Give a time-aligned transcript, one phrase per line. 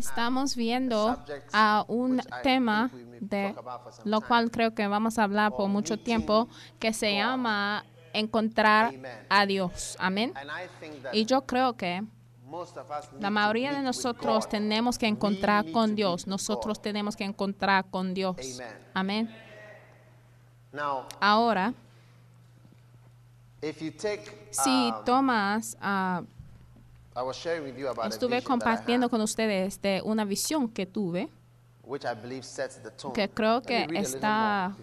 [0.00, 1.22] Estamos viendo
[1.52, 2.90] a un tema
[3.20, 3.54] de
[4.04, 6.48] lo cual creo que vamos a hablar por mucho tiempo,
[6.78, 7.84] que se llama
[8.14, 8.94] encontrar
[9.28, 9.98] a Dios.
[10.00, 10.32] Amén.
[11.12, 12.02] Y yo creo que
[13.20, 16.26] la mayoría de nosotros tenemos que encontrar con Dios.
[16.26, 18.58] Nosotros tenemos que encontrar con Dios.
[18.94, 19.30] Amén.
[21.20, 21.74] Ahora,
[24.50, 26.22] si tomas a
[28.08, 31.28] Estuve compartiendo con ustedes de una visión que tuve,
[33.14, 34.74] que creo que está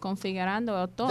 [0.00, 1.08] configurando todo.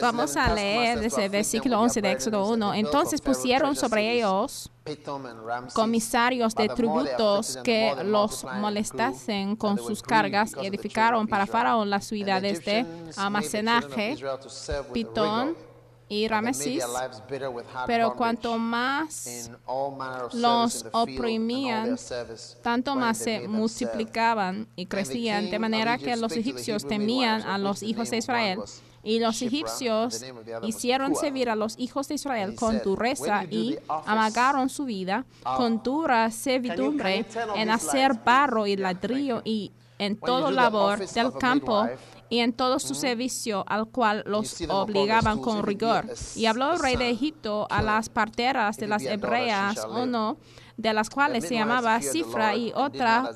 [0.00, 2.74] Vamos a leer desde el versículo 11 de Éxodo 1.
[2.74, 4.70] Entonces pusieron sobre ellos
[5.74, 12.64] comisarios de tributos que los molestasen con sus cargas y edificaron para Faraón las ciudades
[12.64, 12.84] de
[13.16, 14.16] almacenaje,
[14.92, 15.56] Pitón,
[16.08, 16.84] y Ramesis,
[17.86, 19.50] pero cuanto más
[20.32, 21.98] los oprimían,
[22.62, 28.10] tanto más se multiplicaban y crecían, de manera que los egipcios temían a los hijos
[28.10, 28.60] de Israel.
[29.04, 30.24] Y los egipcios
[30.62, 35.24] hicieron servir a los hijos de Israel con dureza y amagaron su vida
[35.56, 41.88] con dura servidumbre en hacer barro y ladrillo y en todo labor del campo
[42.30, 46.06] y en todo su servicio al cual los obligaban con rigor.
[46.36, 50.36] Y habló el rey de Egipto a las parteras de las hebreas, uno
[50.78, 53.30] de las cuales se llamaba Cifra y otra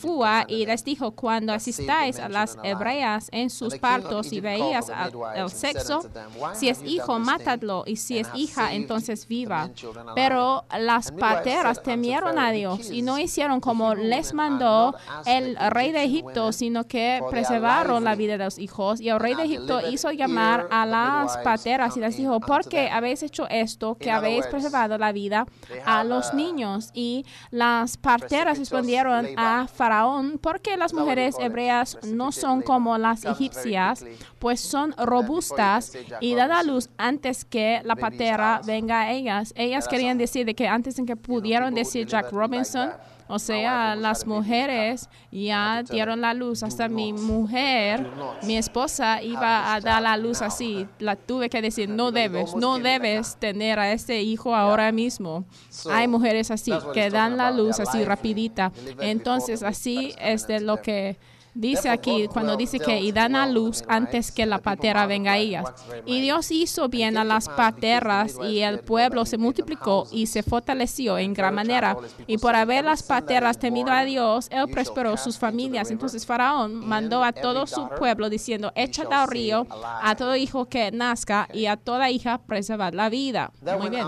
[0.00, 4.90] Fua, y les dijo, cuando asistáis a las hebreas en sus partos y veías
[5.34, 6.08] el sexo,
[6.54, 9.70] si es hijo, matadlo, y si es hija, entonces viva.
[10.14, 14.94] Pero las parteras temieron a Dios y no hicieron como les mandó
[15.26, 19.00] el rey de Egipto, sino que preservaron la vida de los hijos.
[19.00, 22.88] Y el rey de Egipto hizo llamar a las parteras y les dijo, ¿por qué
[22.88, 25.46] habéis hecho esto, que habéis preservado la vida
[25.84, 26.83] a los niños?
[26.92, 34.04] Y las parteras respondieron a Faraón, porque las mujeres hebreas no son como las egipcias,
[34.38, 39.52] pues son robustas y dan a luz antes que la partera venga a ellas.
[39.56, 42.90] Ellas querían decir de que antes en que pudieron decir Jack Robinson,
[43.26, 46.62] o sea, las mujeres ya dieron la luz.
[46.62, 48.06] Hasta mi mujer,
[48.42, 50.86] mi esposa, iba a dar la luz así.
[50.98, 55.44] La tuve que decir, no debes, no debes tener a este hijo ahora mismo.
[55.90, 58.72] Hay mujeres así, que dan la luz así rapidita.
[59.00, 61.18] Entonces, así es de lo que
[61.54, 65.38] Dice aquí, cuando dice que y dan a luz antes que la patera venga a
[65.38, 65.64] ellas.
[66.04, 71.16] Y Dios hizo bien a las pateras y el pueblo se multiplicó y se fortaleció
[71.16, 71.96] en gran manera.
[72.26, 75.90] Y por haber las pateras temido a Dios, Él prosperó sus familias.
[75.90, 79.66] Entonces Faraón mandó a todo su pueblo diciendo, échate al río
[80.02, 83.52] a todo hijo que nazca y a toda hija preservad la vida.
[83.78, 84.06] Muy bien.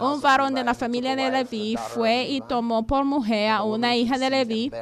[0.00, 4.18] Un varón de la familia de Leví fue y tomó por mujer a una hija
[4.18, 4.72] de Leví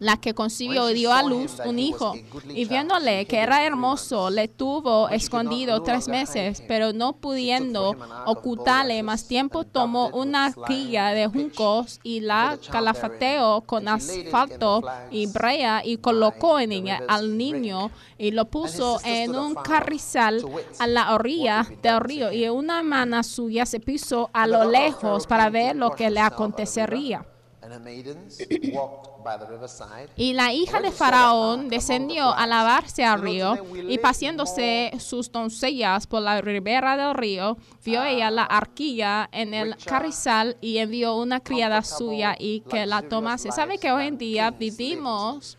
[0.00, 2.14] la que concibió y dio a luz un hijo.
[2.48, 7.94] Y viéndole que era hermoso, le tuvo escondido tres meses, pero no pudiendo
[8.26, 15.82] ocultarle más tiempo, tomó una cría de juncos y la calafateó con asfalto y brea
[15.84, 20.42] y colocó en ella al niño y lo puso en un carrizal
[20.78, 25.50] a la orilla del río y una mano suya se puso a lo lejos para
[25.50, 27.26] ver lo que le acontecería.
[30.16, 33.56] Y la hija de Faraón descendió a lavarse al río
[33.88, 39.76] y paseándose sus doncellas por la ribera del río, vio ella la arquilla en el
[39.76, 43.52] carrizal y envió una criada suya y que la tomase.
[43.52, 45.56] ¿Sabe que hoy en día vivimos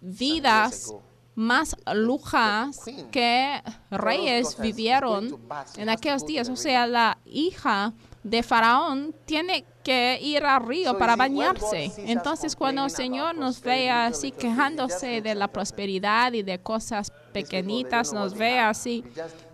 [0.00, 0.94] vidas
[1.34, 2.80] más lujas
[3.10, 5.38] que reyes vivieron
[5.76, 6.48] en aquellos días?
[6.48, 7.92] O sea, la hija
[8.26, 11.92] de Faraón tiene que ir al río para bañarse.
[11.98, 18.12] Entonces, cuando el Señor nos vea así quejándose de la prosperidad y de cosas pequeñitas,
[18.12, 19.04] nos ve así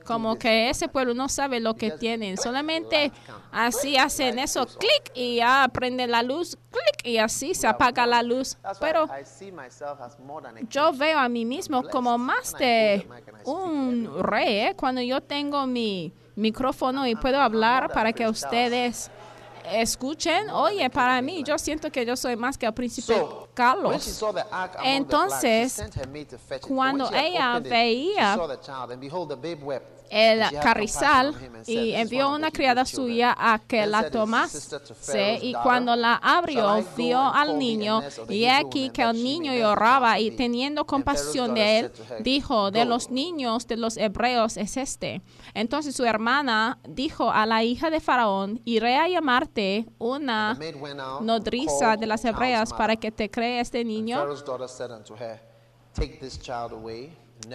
[0.06, 3.12] como que ese pueblo no sabe lo que tienen, solamente
[3.52, 8.22] así hacen eso, clic y ya prende la luz, clic y así se apaga la
[8.22, 8.56] luz.
[8.80, 9.06] Pero
[10.70, 13.06] yo veo a mí mismo como más de
[13.44, 14.74] un rey ¿eh?
[14.76, 19.10] cuando yo tengo mi micrófono y puedo hablar para que ustedes
[19.70, 23.14] escuchen, oye, para mí, yo siento que yo soy más que el príncipe
[23.54, 24.22] Carlos.
[24.82, 25.82] Entonces,
[26.66, 28.36] cuando ella veía
[30.12, 31.34] el carrizal
[31.66, 37.58] y envió una criada suya a que la tomase y cuando la abrió vio al
[37.58, 43.10] niño y aquí que el niño lloraba y teniendo compasión de él dijo de los
[43.10, 45.22] niños de los hebreos es este.
[45.54, 50.58] Entonces su hermana dijo a la hija de Faraón iré a llamarte una
[51.22, 54.26] nodriza de las hebreas para que te cree este niño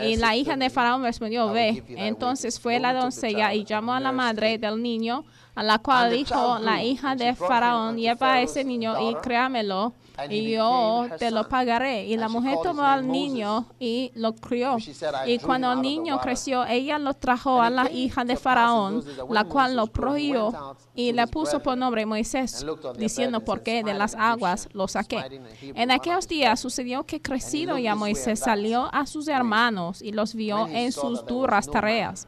[0.02, 1.84] y la hija de Faraón respondió, ve.
[1.90, 5.26] Entonces fue la doncella y llamó a la madre del niño,
[5.58, 9.94] a la cual dijo la hija de Faraón, lleva a ese niño y créamelo
[10.30, 12.06] y yo te lo pagaré.
[12.06, 14.78] Y la mujer tomó al niño y lo crió.
[15.26, 19.76] Y cuando el niño creció, ella lo trajo a la hija de Faraón, la cual
[19.76, 22.64] lo prohibió y le puso por nombre Moisés,
[22.98, 25.42] diciendo, ¿por qué de las aguas lo saqué?
[25.62, 30.68] En aquellos días sucedió que crecido ya Moisés salió a sus hermanos y los vio
[30.68, 32.28] en sus duras tareas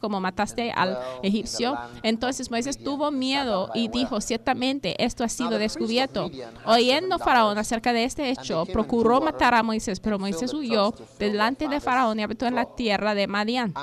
[0.00, 1.76] como mataste al egipcio?
[2.02, 6.30] Entonces Moisés tuvo miedo y dijo, ciertamente esto ha sido descubierto.
[6.66, 11.80] Oyendo Faraón acerca de este hecho, procuró matar a Moisés, pero Moisés huyó delante de
[11.80, 13.74] Faraón y habitó en la tierra de Madián.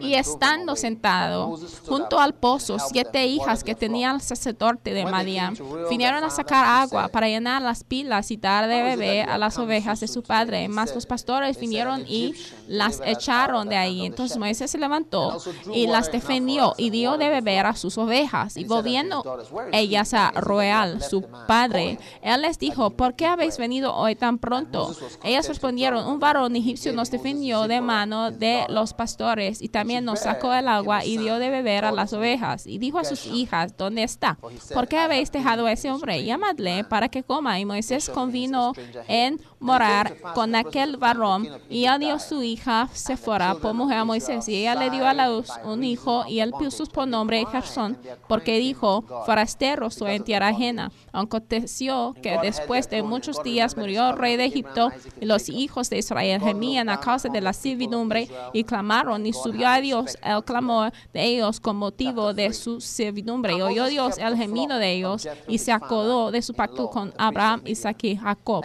[0.00, 5.56] Y estando sentado junto al pozo, siete hijas que tenía el sacerdote de Madián
[5.90, 10.00] vinieron a sacar agua para llenar las pilas y dar de beber a las ovejas
[10.00, 10.68] de su padre.
[10.68, 12.34] Mas los pastores vinieron y
[12.68, 14.06] las echaron de ahí.
[14.06, 15.38] Entonces Moisés se levantó
[15.72, 18.56] y las defendió y dio de beber a sus ovejas.
[18.56, 19.24] Y volviendo
[19.72, 24.94] ellas a Roel, su padre, él les dijo, ¿por qué habéis venido hoy tan pronto?
[25.22, 30.20] Ellas respondieron, un varón egipcio nos defendió de mano de los pastores y también nos
[30.20, 32.66] sacó el agua y dio de beber a las ovejas.
[32.66, 34.38] Y dijo a sus hijas, ¿dónde está?
[34.72, 36.24] ¿Por qué habéis dejado a ese hombre?
[36.24, 37.58] Llamadle para que coma.
[37.58, 38.72] Y Moisés convino
[39.08, 44.04] en morar con aquel varón y él dio su hija se fuera por mujer a
[44.04, 47.44] Moisés y ella le dio a la luz un hijo y él puso por nombre
[47.50, 47.96] Gersón
[48.28, 54.18] porque dijo forastero soy en tierra ajena aconteció que después de muchos días murió el
[54.18, 58.64] rey de Egipto y los hijos de Israel gemían a causa de la servidumbre y
[58.64, 63.56] clamaron y subió a Dios el clamor de ellos con motivo de su servidumbre.
[63.56, 67.62] Y oyó Dios el gemido de ellos y se acordó de su pacto con Abraham,
[67.66, 68.64] Isaac y Jacob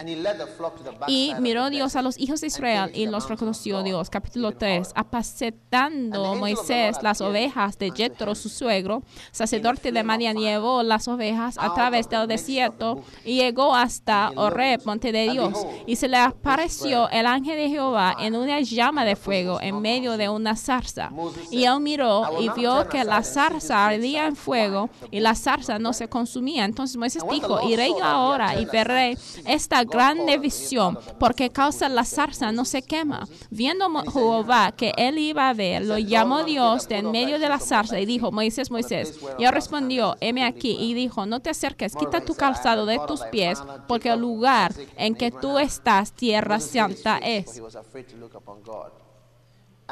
[1.06, 4.10] y miró Dios a los hijos de Israel y los reconoció Dios.
[4.10, 4.92] Capítulo 3.
[4.94, 11.74] Apacetando Moisés las ovejas de Jethro, su suegro, sacerdote de Madian, llevó las ovejas a
[11.74, 15.54] través del desierto y llegó hasta Oreb, monte de Dios.
[15.86, 20.16] Y se le apareció el ángel de Jehová en una llama de fuego en medio
[20.16, 21.10] de una zarza.
[21.50, 25.92] Y él miró y vio que la zarza ardía en fuego y la zarza no
[25.92, 26.64] se consumía.
[26.64, 30.77] Entonces Moisés dijo, iré yo ahora y veré esta grande visión
[31.18, 33.26] porque causa la zarza no se quema.
[33.50, 37.58] Viendo Jehová que él iba a ver, lo llamó Dios de en medio de la
[37.58, 39.18] zarza y dijo, Moisés, Moisés.
[39.38, 40.76] Y él respondió, heme aquí.
[40.78, 45.14] Y dijo, no te acerques, quita tu calzado de tus pies, porque el lugar en
[45.14, 47.62] que tú estás, tierra santa es.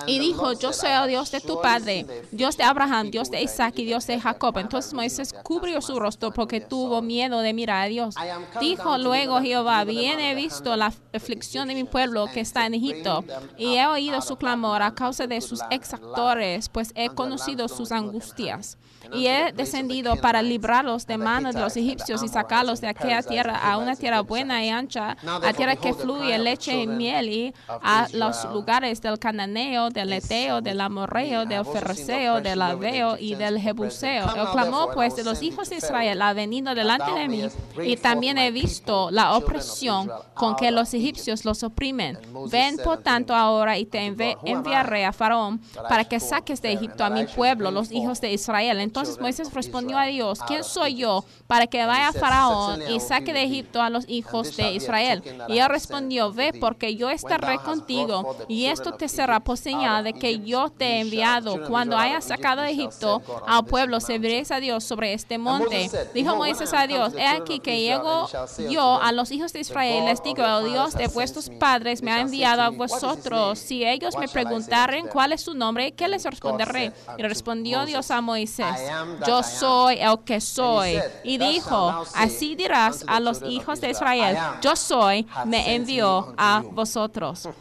[0.06, 3.74] Y dijo, yo soy el Dios de tu padre, Dios de Abraham, Dios de Isaac
[3.78, 4.58] y Dios de Jacob.
[4.58, 8.14] Entonces Moisés cubrió su rostro porque tuvo miedo de mirar a Dios.
[8.60, 13.24] Dijo luego Jehová, bien he visto la aflicción de mi pueblo que está en Egipto
[13.56, 18.78] y he oído su clamor a causa de sus exactores, pues he conocido sus angustias
[19.12, 23.56] y he descendido para librarlos de manos de los egipcios y sacarlos de aquella tierra
[23.56, 28.08] a una tierra buena y ancha, a tierra que fluye leche y miel y a
[28.12, 34.24] los lugares del cananeo del eteo, del amorreo, del ferreceo, del aveo y del jebuseo.
[34.34, 37.42] Él clamó pues de los hijos de Israel ha venido delante de mí
[37.82, 42.18] y también he visto la opresión con que los egipcios los oprimen.
[42.50, 47.10] Ven por tanto ahora y te enviaré a Faraón para que saques de Egipto a
[47.10, 48.80] mi pueblo, los hijos de Israel.
[48.96, 53.34] Entonces Moisés respondió a Dios, ¿quién soy yo para que vaya a Faraón y saque
[53.34, 55.22] de Egipto a los hijos de Israel?
[55.48, 60.14] Y él respondió, ve porque yo estaré contigo y esto te será por señal de
[60.14, 61.68] que yo te he enviado.
[61.68, 65.90] Cuando hayas sacado de Egipto al pueblo, serviréis a Dios sobre este monte.
[66.14, 68.28] Dijo Moisés a Dios, he aquí que llego
[68.70, 72.20] yo a los hijos de Israel, les digo, el Dios de vuestros padres me ha
[72.22, 73.58] enviado a vosotros.
[73.58, 76.92] Si ellos me preguntaren cuál es su nombre, ¿qué les responderé?
[77.18, 78.85] Y respondió Dios a Moisés,
[79.26, 80.98] yo soy el que soy.
[81.24, 87.48] Y dijo, así dirás a los hijos de Israel, yo soy, me envió a vosotros.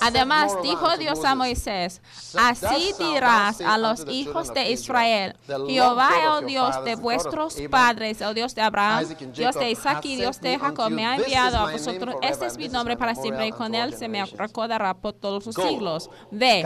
[0.01, 2.01] Además dijo Dios a Moisés,
[2.37, 5.37] así dirás a los hijos de Israel,
[5.69, 10.41] Jehová el Dios de vuestros padres, el Dios de Abraham, Dios de Isaac y Dios
[10.41, 12.17] de Jacob, me ha enviado a vosotros.
[12.23, 15.55] Este es mi nombre para siempre y con él se me recordará por todos los
[15.55, 16.11] siglos.
[16.31, 16.65] Ve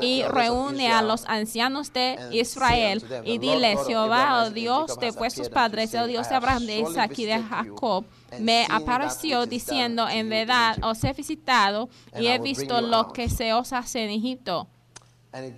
[0.00, 5.92] y reúne a los ancianos de Israel y dile, Jehová el Dios de vuestros padres,
[5.94, 8.04] el Dios de Abraham, de Isaac y de Jacob,
[8.40, 13.72] me apareció diciendo, en verdad os he visitado y he visto lo que se os
[13.72, 14.68] hace en Egipto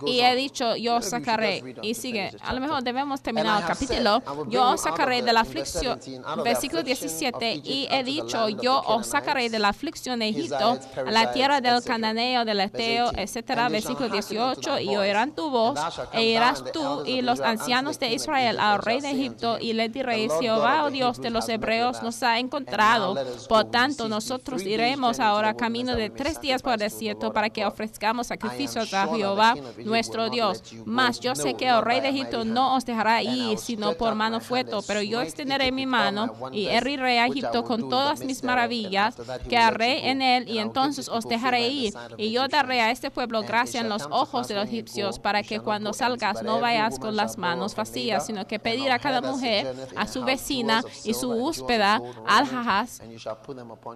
[0.05, 1.63] y he dicho, yo os sacaré.
[1.81, 4.21] Y sigue, a lo mejor debemos terminar el capítulo.
[4.49, 5.99] Yo os sacaré de la aflicción,
[6.43, 7.61] versículo 17.
[7.63, 11.83] Y he dicho, yo os sacaré de la aflicción de Egipto, a la tierra del
[11.83, 13.69] cananeo, del eteo, etcétera.
[13.69, 14.79] Versículo 18.
[14.79, 15.79] Y oirán tu voz,
[16.13, 20.31] e irás tú y los ancianos de Israel al rey de Egipto, y le diréis,
[20.39, 23.15] Jehová, oh Dios de los hebreos, nos ha encontrado.
[23.47, 28.27] Por tanto, nosotros iremos ahora camino de tres días por el desierto para que ofrezcamos
[28.27, 30.63] sacrificios a Jehová nuestro Dios.
[30.85, 34.39] Mas yo sé que el rey de Egipto no os dejará ir sino por mano
[34.39, 39.15] fuerte, pero yo extenderé mi mano y heriré a Egipto con todas mis maravillas
[39.47, 41.93] que haré en él y entonces os dejaré ir.
[42.17, 45.59] Y yo daré a este pueblo gracia en los ojos de los egipcios para que
[45.59, 50.07] cuando salgas no vayas con las manos vacías, sino que pedir a cada mujer, a
[50.07, 53.01] su vecina y su húspeda alhajas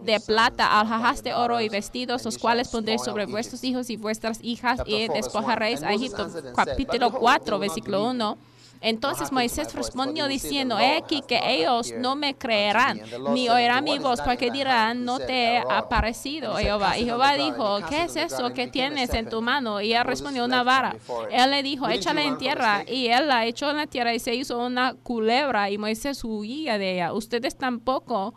[0.01, 4.39] de plata, alhajas de oro y vestidos, los cuales pondré sobre vuestros hijos y vuestras
[4.41, 8.37] hijas y despojaré a Egipto, capítulo 4, versículo 1.
[8.83, 14.19] Entonces Moisés respondió diciendo, he aquí que ellos no me creerán, ni oirán mi voz,
[14.21, 16.97] porque dirán, no te he aparecido Jehová.
[16.97, 19.81] Y Jehová dijo, ¿qué es eso que tienes en tu mano?
[19.81, 20.97] Y él respondió, una vara.
[21.31, 22.83] Él le dijo, échale en tierra.
[22.85, 26.77] Y él la echó en la tierra y se hizo una culebra y Moisés huía
[26.77, 27.13] de ella.
[27.13, 28.33] Ustedes tampoco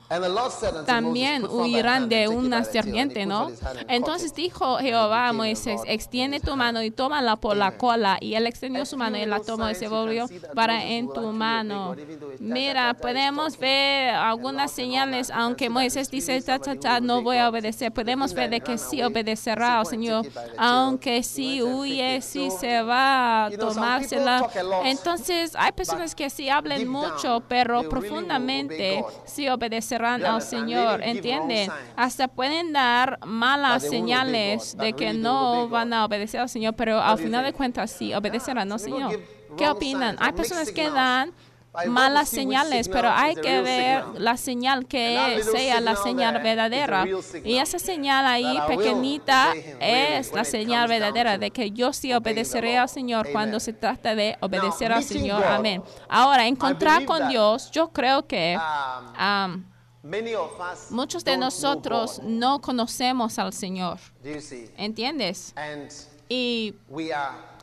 [0.87, 3.51] también huirán de una serpiente, ¿no?
[3.89, 8.19] Entonces dijo Jehová a Moisés, extiende tu mano y tómala por la cola.
[8.21, 11.95] Y él extendió su mano y la tomó y se volvió para en tu mano.
[12.39, 16.43] Mira, podemos ver algunas señales, aunque Moisés dice,
[17.03, 20.27] no voy a obedecer, podemos ver de que sí obedecerá al Señor,
[20.57, 24.49] aunque sí huye, sí se va a tomársela.
[24.85, 31.71] Entonces, hay personas que sí hablan mucho, pero profundamente sí obedecerán al Señor, ¿entienden?
[31.97, 37.19] Hasta pueden dar malas señales de que no van a obedecer al Señor, pero al
[37.19, 39.19] final de cuentas sí obedecerán al Señor.
[39.57, 40.17] ¿Qué opinan?
[40.19, 41.33] Hay personas que dan
[41.85, 47.05] malas señales, pero hay que ver la señal que sea la señal verdadera.
[47.45, 52.89] Y esa señal ahí pequeñita es la señal verdadera de que yo sí obedeceré al
[52.89, 55.45] Señor cuando se trata de obedecer al Señor.
[55.45, 55.83] Amén.
[56.09, 58.59] Ahora, encontrar con Dios, yo creo que
[59.19, 59.65] um,
[60.91, 63.99] muchos de nosotros no conocemos al Señor.
[64.77, 65.55] ¿Entiendes?
[66.29, 66.75] Y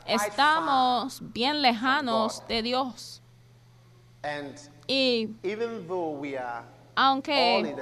[0.06, 3.22] estamos bien lejanos de Dios.
[4.86, 5.30] Y
[6.96, 7.76] aunque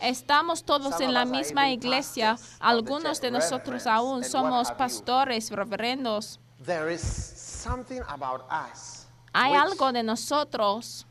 [0.00, 6.40] estamos todos en la misma iglesia, algunos de nosotros aún somos pastores, reverendos.
[9.32, 11.06] Hay algo de nosotros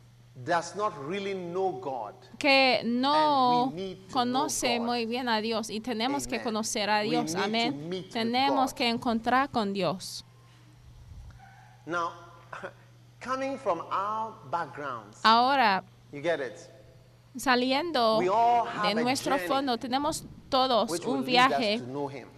[2.38, 3.74] que no
[4.12, 7.36] conoce muy bien a Dios y tenemos que conocer a Dios.
[7.36, 8.06] Amén.
[8.12, 10.26] Tenemos que encontrar con Dios.
[15.24, 15.84] Ahora,
[17.38, 21.82] saliendo de nuestro fondo, tenemos todos un viaje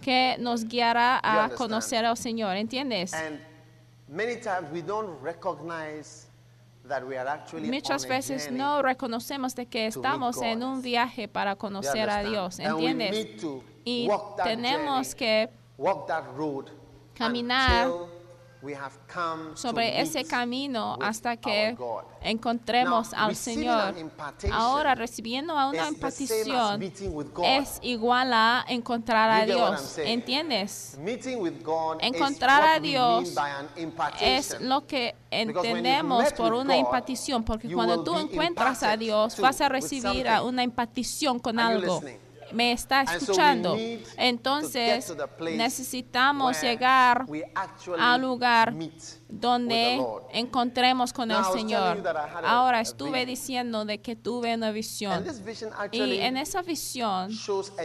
[0.00, 3.12] que nos guiará a conocer al Señor, ¿entiendes?
[7.70, 13.28] Muchas veces no reconocemos de que estamos en un viaje para conocer a Dios, ¿entiendes?
[13.84, 14.08] Y
[14.42, 15.50] tenemos que
[17.14, 17.88] caminar
[19.54, 21.76] sobre ese camino hasta que
[22.22, 23.94] encontremos al Señor.
[24.52, 26.82] Ahora, recibiendo a una impartición
[27.44, 29.98] es igual a encontrar a Dios.
[29.98, 30.98] ¿Entiendes?
[32.00, 33.34] Encontrar a Dios
[34.20, 39.68] es lo que entendemos por una impartición, porque cuando tú encuentras a Dios, vas a
[39.68, 42.02] recibir una impartición con algo
[42.52, 43.76] me está escuchando.
[44.16, 47.26] Entonces necesitamos llegar
[47.98, 48.74] al lugar
[49.28, 52.02] donde encontremos con el Señor.
[52.44, 55.24] Ahora estuve diciendo de que tuve una visión.
[55.92, 57.30] Y en esa visión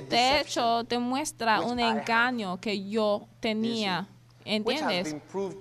[0.10, 4.08] de hecho demuestra un engaño que yo tenía
[4.46, 5.16] ¿Entiendes?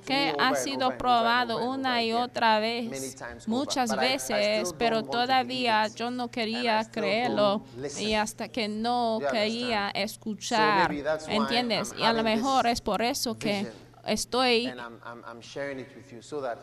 [0.05, 6.85] Que ha sido probado una y otra vez, muchas veces, pero todavía yo no quería
[6.91, 7.65] creerlo
[7.99, 10.93] y hasta que no quería escuchar.
[11.29, 11.95] ¿Entiendes?
[11.99, 13.71] Y a lo mejor es por eso que
[14.07, 14.73] estoy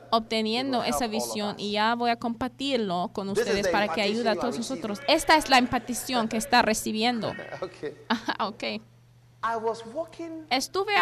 [0.09, 4.57] obteniendo esa visión y ya voy a compartirlo con ustedes para que ayude a todos
[4.57, 4.99] nosotros.
[5.07, 7.31] Esta es la impartición que está recibiendo.
[8.39, 8.63] ok.
[10.49, 10.93] Estuve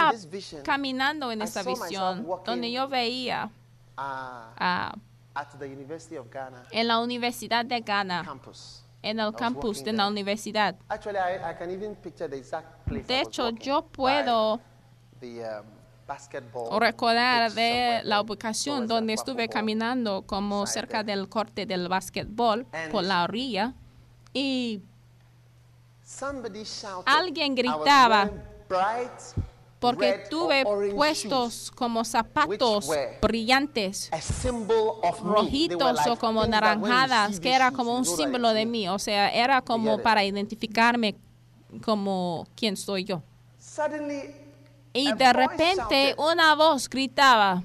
[0.63, 3.49] caminando en esa visión donde yo veía
[3.97, 4.91] uh,
[6.71, 8.39] en la Universidad de Ghana,
[9.01, 10.75] en el campus de la universidad.
[12.85, 14.59] De hecho, yo puedo um,
[16.79, 23.23] recordar de la ubicación donde estuve caminando como cerca del corte del básquetbol por la
[23.23, 23.73] orilla
[24.33, 24.81] y
[27.05, 28.29] Alguien gritaba
[29.79, 30.63] porque tuve
[30.95, 32.89] puestos como zapatos
[33.21, 34.09] brillantes,
[35.23, 39.99] rojitos o como naranjadas, que era como un símbolo de mí, o sea, era como
[39.99, 41.15] para identificarme
[41.83, 43.21] como quién soy yo.
[44.93, 47.61] Y de repente una voz gritaba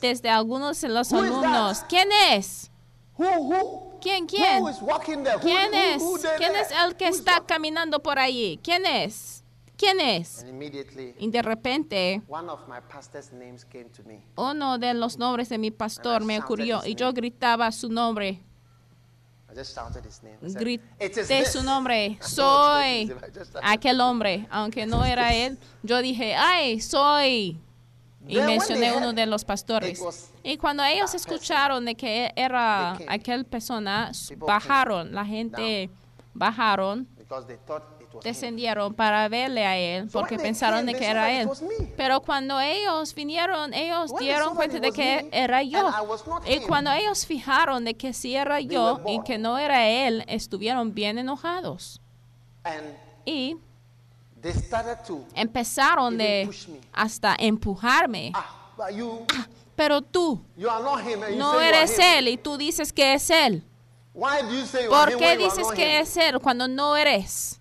[0.00, 2.70] desde algunos de los alumnos, ¿quién es?
[4.04, 4.62] ¿Quién, quién?
[5.40, 6.02] ¿Quién es?
[6.36, 8.60] ¿Quién es el que está caminando por ahí?
[8.62, 9.42] ¿Quién es?
[9.78, 10.44] ¿Quién es?
[11.18, 12.22] Y de repente,
[14.36, 18.42] uno de los nombres de mi pastor me ocurrió y yo gritaba su nombre.
[20.42, 23.10] Grité su nombre, soy
[23.62, 25.58] aquel hombre, aunque no era él.
[25.82, 27.58] Yo dije, ay, soy
[28.26, 30.02] y mencioné uno de los pastores.
[30.42, 35.90] Y cuando ellos escucharon de que era aquel persona, bajaron, la gente
[36.32, 37.08] bajaron,
[38.22, 41.48] descendieron para verle a él, porque pensaron de que era él.
[41.96, 45.90] Pero cuando ellos vinieron, ellos dieron cuenta de que era yo.
[46.46, 50.94] Y cuando ellos fijaron de que sí era yo y que no era él, estuvieron
[50.94, 52.00] bien enojados.
[53.24, 53.56] Y
[55.34, 56.50] Empezaron de
[56.92, 58.32] hasta empujarme.
[58.34, 58.70] Ah,
[59.76, 60.42] pero tú
[61.36, 63.64] no eres él y tú dices que es él.
[64.14, 67.60] ¿Por qué dices que es él cuando no eres?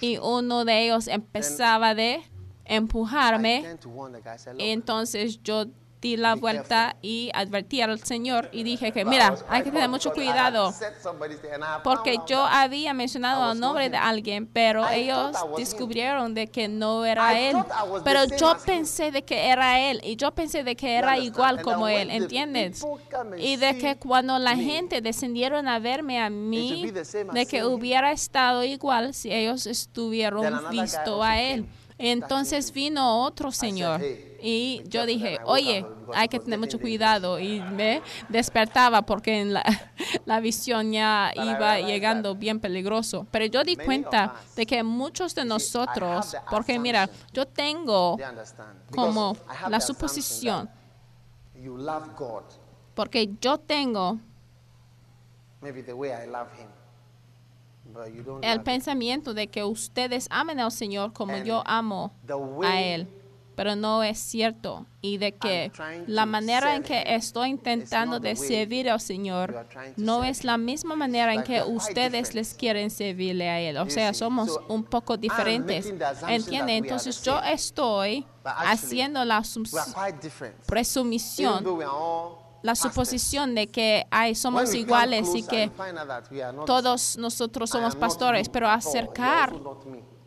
[0.00, 2.22] Y uno de ellos empezaba de
[2.64, 3.78] empujarme.
[4.58, 5.66] Entonces yo
[6.00, 10.12] di la vuelta y advertí al Señor y dije que, mira, hay que tener mucho
[10.12, 10.72] cuidado,
[11.84, 17.38] porque yo había mencionado el nombre de alguien, pero ellos descubrieron de que no era
[17.38, 17.56] él.
[18.04, 21.86] Pero yo pensé de que era él y yo pensé de que era igual como
[21.88, 22.84] él, ¿entiendes?
[23.36, 26.90] Y de que cuando la gente descendieron a verme a mí,
[27.32, 31.66] de que hubiera estado igual si ellos estuvieron visto a él.
[31.98, 34.00] Entonces vino otro señor
[34.42, 39.64] y yo dije, oye, hay que tener mucho cuidado y me despertaba porque en la,
[40.24, 43.26] la visión ya iba llegando bien peligroso.
[43.30, 48.18] Pero yo di cuenta de que muchos de nosotros, porque mira, yo tengo
[48.90, 49.36] como
[49.68, 50.70] la suposición,
[52.94, 54.18] porque yo tengo
[58.42, 62.12] el pensamiento de que ustedes amen al Señor como yo amo
[62.62, 63.08] a Él,
[63.60, 64.86] pero no es cierto.
[65.02, 65.70] Y de que
[66.06, 69.66] la manera en que estoy intentando de servir al Señor
[69.98, 73.76] no es la misma manera en que ustedes les quieren servirle a Él.
[73.76, 75.92] O sea, somos un poco diferentes.
[76.26, 76.78] ¿Entiende?
[76.78, 79.42] Entonces yo estoy haciendo la
[80.64, 81.62] presumición
[82.62, 85.70] la suposición de que ay, somos iguales y que
[86.64, 89.54] todos nosotros somos pastores, pero acercar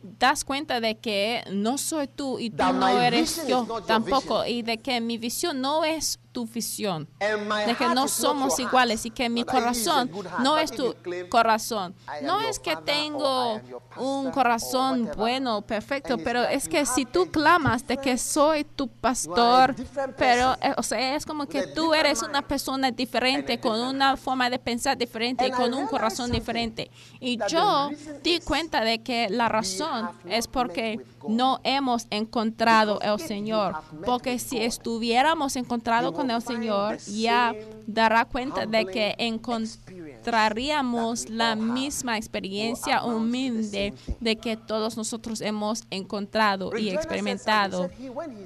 [0.04, 4.78] das cuenta de que no soy tú y tú no eres yo tampoco y de
[4.78, 9.46] que mi visión no es tu visión, de que no somos iguales y que mi
[9.46, 10.96] corazón no es tu
[11.30, 11.94] corazón.
[12.24, 13.62] No es que tengo
[13.96, 19.76] un corazón bueno, perfecto, pero es que si tú clamas de que soy tu pastor,
[20.18, 24.50] pero eh, o sea, es como que tú eres una persona diferente, con una forma
[24.50, 26.90] de pensar diferente y con un corazón diferente.
[27.20, 27.90] Y yo
[28.24, 34.58] di cuenta de que la razón es porque no hemos encontrado el Señor, porque si
[34.58, 37.54] estuviéramos encontrado con el Señor, ya
[37.88, 46.78] dará cuenta de que encontraríamos la misma experiencia humilde de que todos nosotros hemos encontrado
[46.78, 47.90] y experimentado.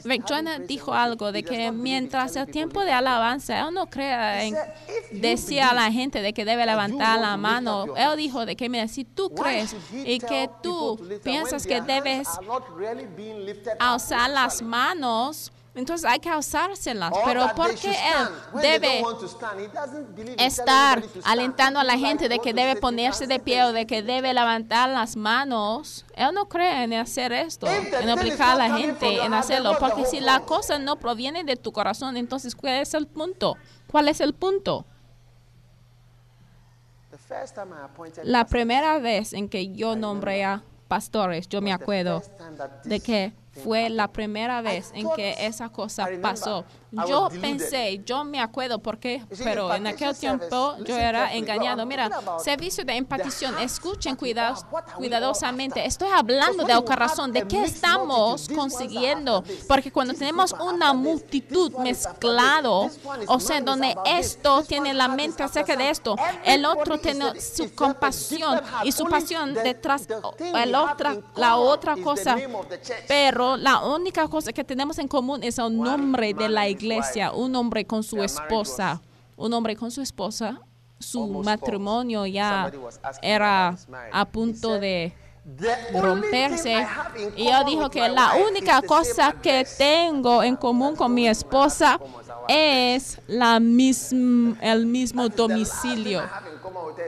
[0.03, 0.25] Rick
[0.67, 4.55] dijo algo de que mientras el tiempo de alabanza, él no crea en,
[5.11, 7.95] decía a la gente de que debe levantar la mano.
[7.95, 12.27] Él dijo de que, mira, si tú crees y que tú piensas que debes
[13.79, 17.13] alzar las manos, entonces hay que alzárselas.
[17.23, 19.03] Pero ¿por qué él debe
[20.39, 24.33] estar alentando a la gente de que debe ponerse de pie o de que debe
[24.33, 26.03] levantar las manos?
[26.15, 29.77] Él no cree en hacer esto, en aplicar a la gente en hacerlo.
[29.79, 33.55] Porque si la cosa no proviene de tu corazón, entonces ¿cuál es el punto?
[33.85, 34.83] ¿Cuál es el punto?
[38.23, 42.23] La primera vez en que yo nombré a pastores, yo me acuerdo
[42.83, 46.65] de que fue la primera vez en que esa cosa pasó.
[47.07, 51.85] Yo pensé, yo me acuerdo porque, pero en aquel tiempo yo era engañado.
[51.85, 55.85] Mira, servicio de empatición, escuchen cuidadosamente.
[55.85, 59.43] Estoy hablando de corazón, de qué estamos consiguiendo.
[59.67, 62.89] Porque cuando tenemos una multitud mezclado,
[63.27, 68.61] o sea, donde esto tiene la mente acerca de esto, el otro tiene su compasión
[68.83, 70.07] y su pasión detrás,
[70.39, 72.37] el otra, la otra cosa.
[73.07, 77.31] Pero la única cosa que tenemos en común es el nombre de la iglesia iglesia,
[77.31, 79.01] un hombre con su esposa,
[79.35, 80.59] un hombre con su esposa,
[80.99, 82.71] su matrimonio ya
[83.21, 83.75] era
[84.11, 85.13] a punto de
[85.93, 86.85] romperse.
[87.35, 91.99] Y yo dijo que la única cosa que tengo en común con mi esposa
[92.47, 96.23] es la misma, el mismo domicilio.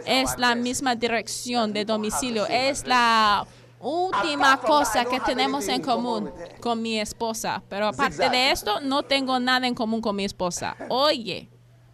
[0.06, 2.46] Es la misma dirección de domicilio.
[2.48, 3.46] Es la
[3.80, 7.64] última cosa que tenemos en común con mi esposa.
[7.70, 10.76] Pero aparte de esto, no tengo nada en común con mi esposa.
[10.90, 11.50] Oye,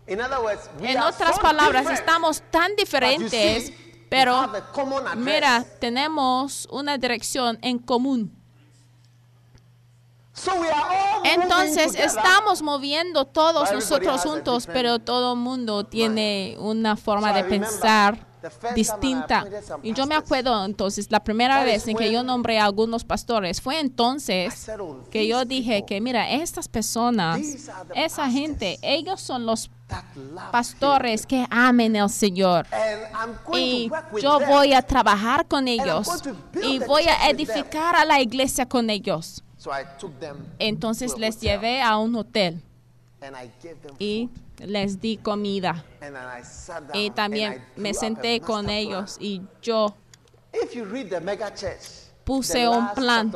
[0.08, 3.72] en otras palabras, estamos tan diferentes,
[4.10, 4.52] pero
[5.18, 8.32] mira, tenemos una dirección en común.
[11.24, 18.28] Entonces estamos moviendo todos nosotros juntos, pero todo el mundo tiene una forma de pensar
[18.76, 19.46] distinta.
[19.84, 23.62] Y yo me acuerdo entonces, la primera vez en que yo nombré a algunos pastores,
[23.62, 24.68] fue entonces
[25.12, 27.40] que yo dije que, mira, estas personas,
[27.94, 29.70] esa gente, ellos son los
[30.52, 32.66] pastores que amen al Señor.
[33.54, 36.08] Y yo voy a trabajar con ellos
[36.62, 39.44] y voy a edificar a la iglesia con ellos.
[40.60, 42.62] Entonces les llevé a un hotel.
[44.00, 45.86] Y les di comida.
[46.94, 49.96] Y también me senté con ellos y yo
[52.24, 53.32] puse un plan.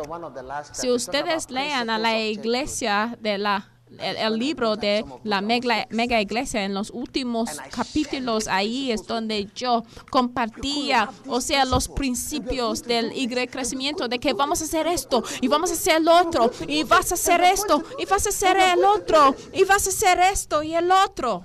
[0.71, 6.63] Si ustedes lean a la iglesia de la el, libro de la mega, mega, iglesia
[6.63, 13.11] en los últimos capítulos ahí es donde yo compartía o sea los principios del
[13.49, 17.11] crecimiento de que vamos a hacer esto y vamos a hacer el otro y vas
[17.11, 20.75] a hacer esto y vas a hacer el otro y vas a hacer esto y
[20.75, 21.43] el otro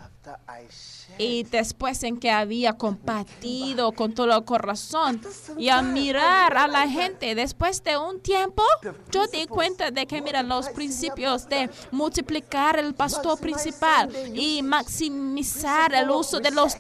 [1.19, 5.21] y después en que había compartido con todo el corazón
[5.57, 8.63] y a mirar a la gente, después de un tiempo,
[9.11, 15.95] yo di cuenta de que, mira, los principios de multiplicar el pastor principal y maximizar
[15.95, 16.77] el uso de los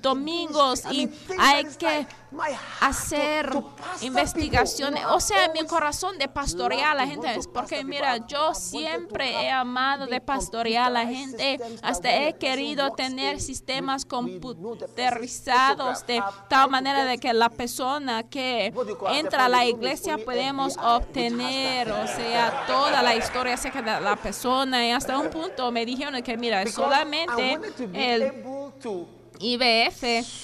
[0.00, 2.06] domingos y hay que
[2.80, 3.50] hacer
[4.00, 5.04] investigaciones.
[5.10, 9.50] O sea, mi corazón de pastorear a la gente es porque, mira, yo siempre he
[9.50, 11.58] amado de pastorear a la gente.
[11.82, 13.65] Hasta he querido tener sistemas
[14.04, 18.72] computerizados de tal manera de que la persona que
[19.12, 24.86] entra a la iglesia podemos obtener, o sea, toda la historia acerca de la persona.
[24.86, 27.58] Y hasta un punto me dijeron que, mira, solamente
[27.92, 28.44] el
[29.40, 30.02] IBF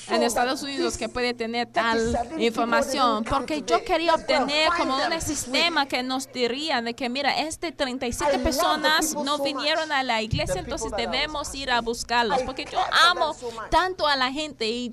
[0.09, 5.87] en Estados Unidos que puede tener tal información, porque yo quería obtener como un sistema
[5.87, 10.92] que nos diría de que, mira, este 37 personas no vinieron a la iglesia, entonces
[10.96, 13.35] debemos ir a buscarlos, porque yo amo
[13.70, 14.92] tanto a la gente y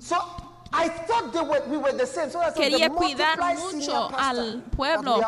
[2.54, 5.20] quería cuidar mucho al pueblo.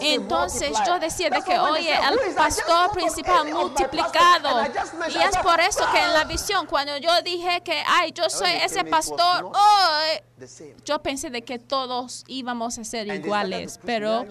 [0.00, 4.66] Entonces yo decía de que, oye, el pastor principal multiplicado.
[5.08, 8.50] Y es por eso que en la visión, cuando yo dije que, ay, yo soy
[8.50, 10.37] ese pastor, hoy
[10.84, 14.26] yo pensé de que todos íbamos a ser iguales, pero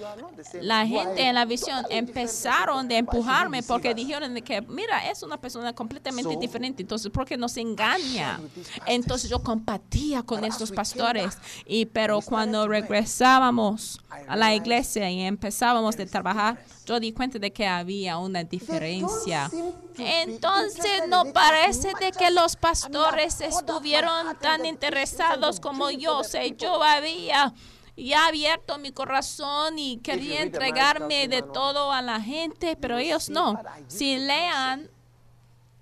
[0.61, 5.39] la gente en la visión empezaron de empujarme porque dijeron de que, mira, es una
[5.39, 8.39] persona completamente diferente, entonces, ¿por qué nos engaña?
[8.85, 15.97] Entonces yo compartía con estos pastores, y pero cuando regresábamos a la iglesia y empezábamos
[15.97, 19.51] de trabajar, yo di cuenta de que había una diferencia.
[19.97, 26.19] Entonces no parece de que los pastores estuvieron tan interesados como yo.
[26.19, 27.53] O sea, yo había
[27.97, 33.59] ya abierto mi corazón y quería entregarme de todo a la gente, pero ellos no.
[33.87, 34.89] Si lean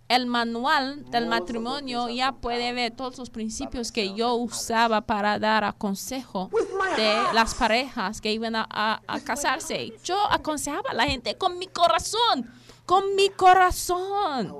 [0.08, 5.64] el manual del matrimonio ya puede ver todos los principios que yo usaba para dar
[5.64, 6.50] a consejo
[6.96, 9.94] de las parejas que iban a, casarse.
[10.04, 12.52] Yo aconsejaba a la gente con mi corazón,
[12.86, 14.54] con mi corazón.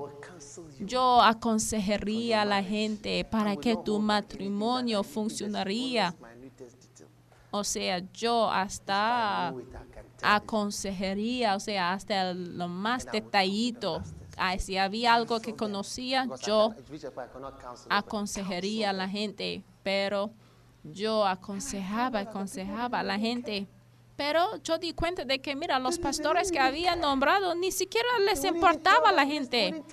[0.80, 6.14] Yo aconsejaría a la gente para que tu matrimonio funcionaría.
[7.50, 9.54] O sea, yo hasta
[10.22, 14.02] aconsejaría, o sea, hasta lo más detallito.
[14.58, 16.74] Si había algo que conocía, yo
[17.88, 20.30] aconsejaría a la gente, pero
[20.84, 23.66] yo aconsejaba, aconsejaba a la gente.
[24.16, 28.44] Pero yo di cuenta de que, mira, los pastores que había nombrado ni siquiera les
[28.44, 29.84] importaba a la gente.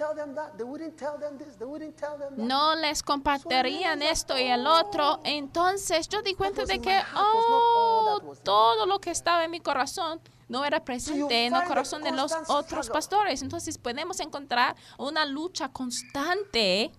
[2.37, 5.19] No les compartirían esto y el otro.
[5.25, 10.63] Entonces yo di cuenta de que, oh, todo lo que estaba en mi corazón no
[10.63, 13.41] era presente en el corazón de los otros pastores.
[13.41, 16.91] Entonces podemos encontrar una lucha constante.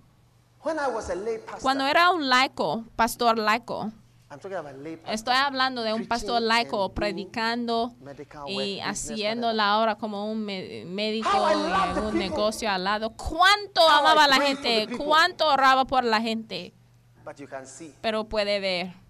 [1.63, 3.93] Cuando era un laico, pastor laico,
[5.09, 7.95] Estoy hablando de un pastor laico predicando
[8.47, 13.11] y haciendo la obra como un médico y un negocio al lado.
[13.11, 14.89] ¿Cuánto amaba a la gente?
[14.97, 16.75] ¿Cuánto oraba por la gente?
[18.01, 19.05] Pero puede ver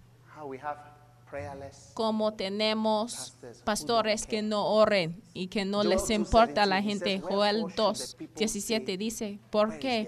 [1.93, 7.19] como tenemos pastores que no oren y que no les importa a la gente.
[7.19, 10.07] Joel 2, 17 dice, ¿por qué?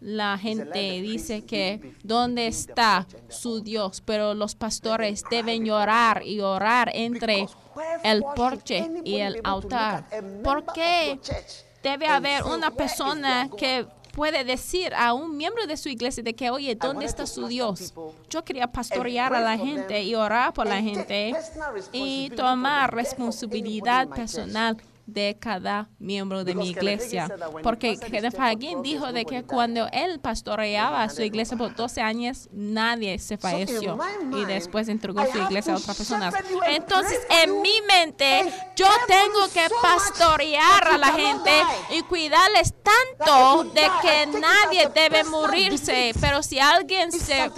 [0.00, 4.02] La gente dice que ¿dónde está su Dios?
[4.04, 7.46] Pero los pastores deben llorar y orar entre
[8.04, 10.04] el porche y el altar.
[10.44, 11.18] ¿Por qué
[11.82, 16.50] debe haber una persona que puede decir a un miembro de su iglesia de que,
[16.50, 17.92] oye, ¿dónde está su Dios?
[18.30, 21.34] Yo quería pastorear a la gente y orar por la gente
[21.92, 27.28] y tomar responsabilidad personal de cada miembro de mi iglesia.
[27.62, 33.18] Porque Kenneth Hagin dijo de que cuando él pastoreaba su iglesia por 12 años, nadie
[33.18, 33.98] se falleció
[34.36, 36.34] y después entregó su iglesia a otras personas.
[36.68, 41.50] Entonces, en mi mente, yo tengo que pastorear a la gente
[41.90, 46.12] y cuidarles tanto de que nadie debe morirse.
[46.20, 47.50] Pero si alguien se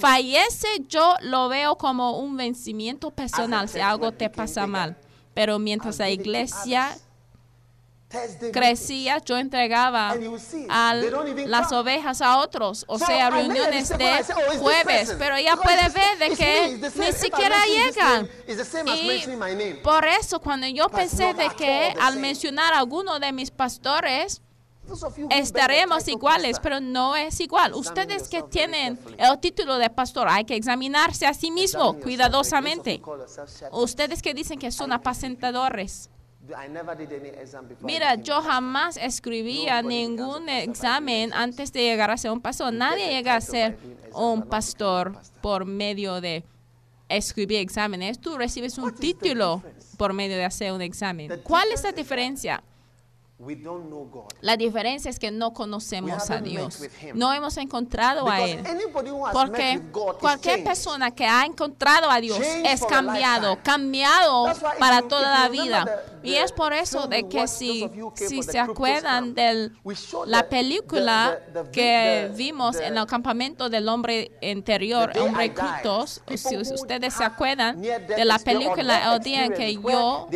[0.00, 4.96] fallece, yo lo veo como un vencimiento personal si algo te pasa mal.
[5.34, 6.96] Pero mientras la iglesia
[8.52, 10.14] crecía, yo entregaba
[10.68, 16.18] a las ovejas a otros, o sea, reuniones de oh, jueves, pero ella puede ver
[16.18, 18.28] de que ni siquiera llegan.
[18.94, 24.42] Y por eso cuando yo pensé de que al mencionar a alguno de mis pastores,
[25.30, 27.74] estaremos iguales, pero no es igual.
[27.74, 33.00] Ustedes que tienen el título de pastor, hay que examinarse a sí mismo cuidadosamente.
[33.72, 36.10] Ustedes que dicen que son apacentadores.
[37.80, 42.72] Mira, yo jamás escribía ningún examen antes de llegar a ser un pastor.
[42.72, 43.78] Nadie llega a ser
[44.12, 46.44] un pastor por medio de
[47.08, 48.18] escribir exámenes.
[48.18, 49.62] Tú recibes un título
[49.96, 51.40] por medio de hacer un examen.
[51.44, 52.62] ¿Cuál es la diferencia?
[54.40, 56.80] La diferencia es que no conocemos a Dios.
[57.14, 58.62] No hemos encontrado a Él.
[59.32, 59.82] Porque
[60.20, 64.46] cualquier persona que ha encontrado a Dios es cambiado, cambiado
[64.78, 65.86] para toda la vida.
[66.22, 69.72] Y es por eso de que si, si se acuerdan de
[70.26, 71.40] la película
[71.72, 78.24] que vimos en el campamento del hombre interior, hombre cultos, si ustedes se acuerdan de
[78.24, 80.28] la película el día en que yo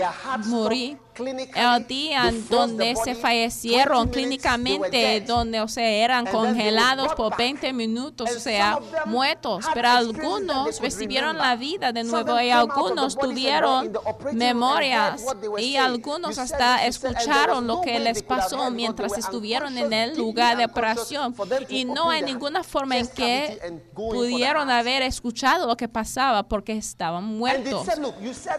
[0.46, 8.30] morí, el día donde se fallecieron clínicamente, donde o sea, eran congelados por 20 minutos,
[8.36, 13.92] o sea, muertos, pero algunos recibieron la vida de nuevo y algunos tuvieron
[14.32, 15.24] memorias.
[15.58, 21.34] y algunos hasta escucharon lo que les pasó mientras estuvieron en el lugar de operación.
[21.68, 27.24] y no hay ninguna forma en que pudieron haber escuchado lo que pasaba porque estaban
[27.24, 27.86] muertos.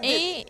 [0.02, 0.46] Y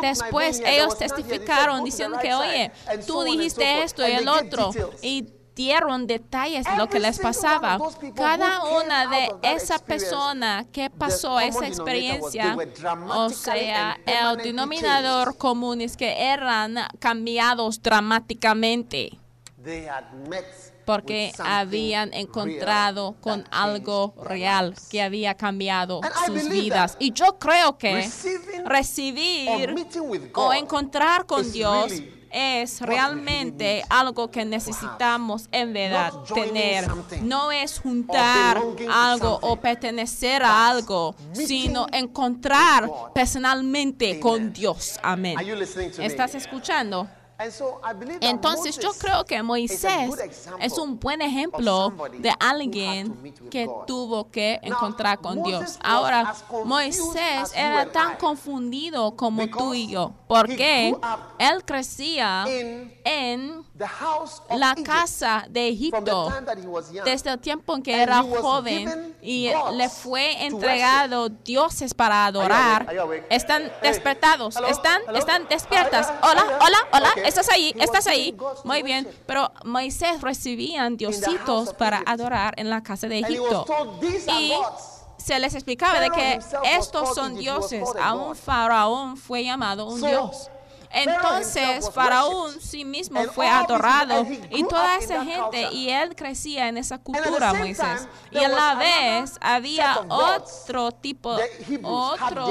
[0.00, 1.51] después ellos testificaron
[1.84, 2.72] diciendo que, oye,
[3.06, 4.70] tú dijiste esto y el otro.
[5.02, 7.78] Y dieron detalles de lo que les pasaba.
[8.14, 12.56] Cada una de esa persona que pasó esa experiencia,
[13.08, 19.18] o sea, el denominador común es que eran cambiados dramáticamente
[20.84, 26.96] porque habían encontrado con algo real que había cambiado sus vidas.
[26.98, 28.08] Y yo creo que
[28.64, 29.74] recibir
[30.34, 31.92] o encontrar con Dios
[32.32, 36.88] es realmente algo que necesitamos en verdad tener.
[37.22, 44.98] No es juntar algo o pertenecer a algo, sino encontrar personalmente con Dios.
[45.02, 45.36] Amén.
[45.98, 47.06] ¿Estás escuchando?
[48.20, 50.10] Entonces yo creo que Moisés
[50.60, 55.78] es un buen ejemplo de alguien que tuvo que encontrar con Dios.
[55.82, 60.94] Ahora, Moisés era tan confundido como tú y yo, porque
[61.38, 62.44] él crecía
[63.04, 63.64] en
[64.50, 66.32] la casa de Egipto
[67.04, 72.86] desde el tiempo en que era joven y le fue entregado dioses para adorar.
[73.30, 76.12] Están despertados, están, están despiertas.
[76.22, 78.36] Hola, hola, hola, estás ahí, estás ahí.
[78.64, 83.66] Muy bien, pero Moisés recibían diositos para adorar en la casa de Egipto.
[84.38, 84.52] Y
[85.16, 86.40] se les explicaba de que
[86.76, 87.88] estos son dioses.
[88.00, 90.50] A un faraón fue llamado un dios.
[90.92, 96.98] Entonces Faraón sí mismo fue adorado y toda esa gente y él crecía en esa
[96.98, 98.08] cultura, Moisés.
[98.30, 101.36] Y a la vez había otro tipo,
[101.82, 102.46] otro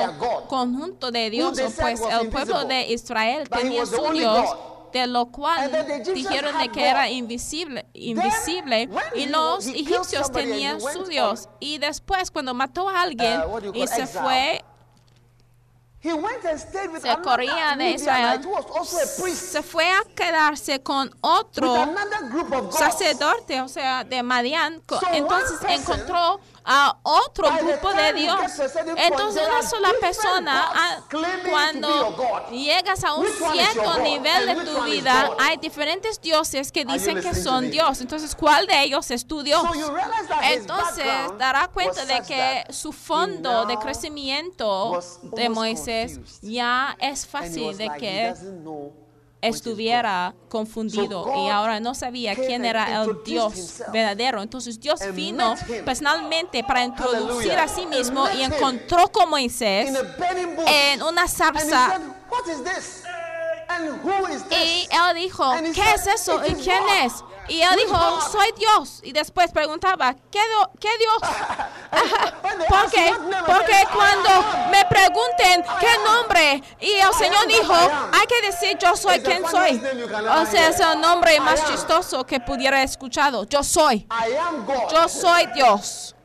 [0.48, 4.50] conjunto de dioses, pues el pueblo de Israel tenía su Dios
[4.92, 5.72] de lo cual
[6.14, 11.50] dijeron de que era invisible, invisible y los egipcios tenían su Dios.
[11.60, 14.64] Y después cuando mató a alguien uh, y se fue
[16.02, 18.42] se corría de Israel,
[19.36, 21.76] se fue a quedarse con otro
[22.72, 24.82] sacerdote, o sea, de Madian.
[25.12, 28.40] Entonces encontró a otro grupo de Dios.
[28.98, 30.98] Entonces una sola persona, ah,
[31.50, 37.34] cuando llegas a un cierto nivel de tu vida, hay diferentes dioses que dicen que
[37.34, 38.02] son Dios.
[38.02, 39.64] Entonces, ¿cuál de ellos es tu Dios?
[40.44, 41.06] Entonces,
[41.38, 48.34] dará cuenta de que su fondo de crecimiento de Moisés ya es fácil de que
[49.42, 54.42] estuviera confundido y ahora no sabía quién era el Dios verdadero.
[54.42, 59.92] Entonces Dios vino personalmente para introducir a sí mismo y encontró con Moisés
[60.68, 62.00] en una zarza.
[64.52, 66.42] Y él dijo, ¿qué es eso?
[66.46, 67.14] ¿Y quién es?
[67.52, 69.02] Y él dijo, soy Dios.
[69.04, 70.40] Y después preguntaba, ¿qué,
[70.80, 71.18] qué Dios?
[72.70, 73.14] porque,
[73.46, 74.30] porque cuando
[74.72, 79.76] me pregunten qué nombre, y el Señor dijo, hay que decir yo soy quien soy.
[79.76, 83.44] O sea, es el nombre más chistoso que pudiera escuchado.
[83.44, 84.08] Yo soy.
[84.90, 86.16] Yo soy Dios.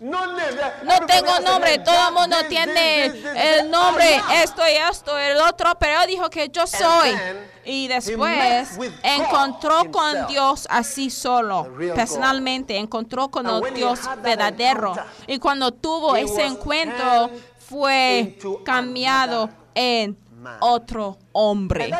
[0.00, 6.02] No tengo nombre, todo el mundo tiene el nombre, esto y esto, el otro, pero
[6.02, 7.16] él dijo que yo soy.
[7.64, 14.94] Y después encontró con Dios así solo, personalmente, encontró con el Dios verdadero.
[15.26, 20.18] Y cuando tuvo ese encuentro, fue cambiado en
[20.60, 21.90] otro hombre.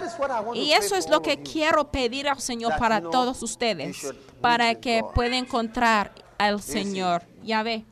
[0.52, 5.34] Y eso es lo que quiero pedir al Señor para todos ustedes, para que puedan
[5.34, 7.24] encontrar al Señor.
[7.42, 7.84] Ya ve.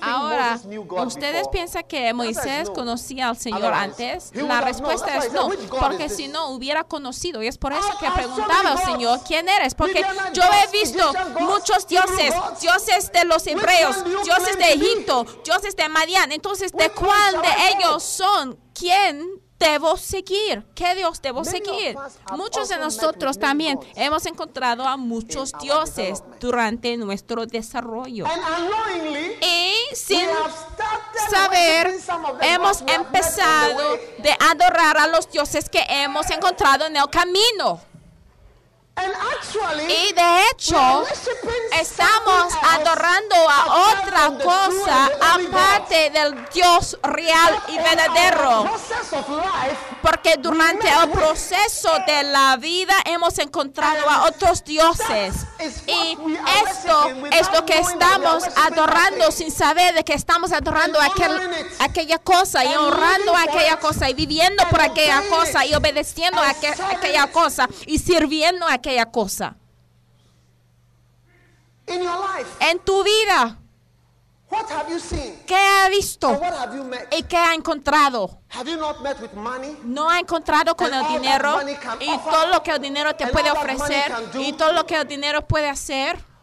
[0.00, 0.60] Ahora,
[1.04, 4.30] ¿ustedes piensan que Moisés conocía al Señor antes?
[4.34, 7.42] La respuesta es no, porque si no hubiera conocido.
[7.42, 9.74] Y es por eso que preguntaba al Señor, ¿quién eres?
[9.74, 15.88] Porque yo he visto muchos dioses, dioses de los hebreos, dioses de Egipto, dioses de
[15.88, 16.30] Madian.
[16.30, 18.56] Entonces, ¿de cuál de ellos son?
[18.72, 20.64] ¿Quién debo seguir?
[20.74, 21.96] ¿Qué Dios debo seguir?
[22.32, 28.26] Muchos de nosotros también hemos encontrado a muchos dioses durante nuestro desarrollo.
[29.40, 30.28] Y sin
[31.30, 31.94] saber,
[32.42, 37.80] hemos empezado de adorar a los dioses que hemos encontrado en el camino.
[39.88, 41.04] Y de hecho,
[41.80, 48.70] estamos adorando a otra cosa aparte del Dios real y verdadero.
[50.00, 55.34] Porque durante el proceso de la vida hemos encontrado a otros dioses.
[55.86, 56.16] Y
[56.66, 62.64] esto es lo que estamos adorando sin saber de que estamos adorando aquel, aquella cosa
[62.64, 67.98] y honrando aquella cosa y viviendo por aquella cosa y obedeciendo a aquella cosa y
[67.98, 69.56] sirviendo a aquella cosa.
[72.60, 73.58] En tu vida.
[75.46, 76.40] ¿Qué ha visto?
[77.10, 78.40] ¿Y qué ha encontrado?
[79.84, 81.60] ¿No ha encontrado con el dinero
[82.00, 85.46] y todo lo que el dinero te puede ofrecer y todo lo que el dinero
[85.46, 86.33] puede hacer?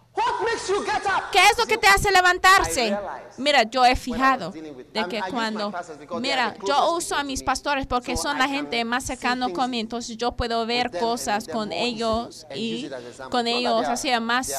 [1.32, 2.98] ¿Qué es lo que te hace levantarse?
[3.38, 5.74] Mira, yo he fijado de que cuando,
[6.20, 10.34] mira, yo uso a mis pastores porque son la gente más cercana conmigo, entonces yo
[10.34, 12.90] puedo ver cosas con ellos y
[13.30, 14.52] con ellos, o sea, más,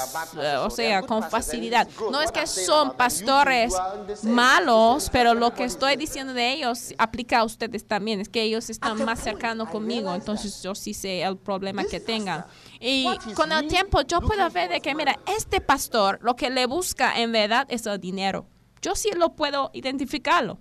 [0.61, 1.87] o sea, con facilidad.
[2.11, 3.75] No es que son pastores
[4.23, 8.71] malos, pero lo que estoy diciendo de ellos aplica a ustedes también, es que ellos
[8.71, 12.47] están más cercanos conmigo, entonces yo sí sé el problema que tengan.
[12.85, 16.67] Y con el tiempo yo puedo ver de que, mira, este pastor lo que le
[16.67, 18.47] busca en verdad es el dinero.
[18.83, 20.59] Yo sí lo puedo identificarlo.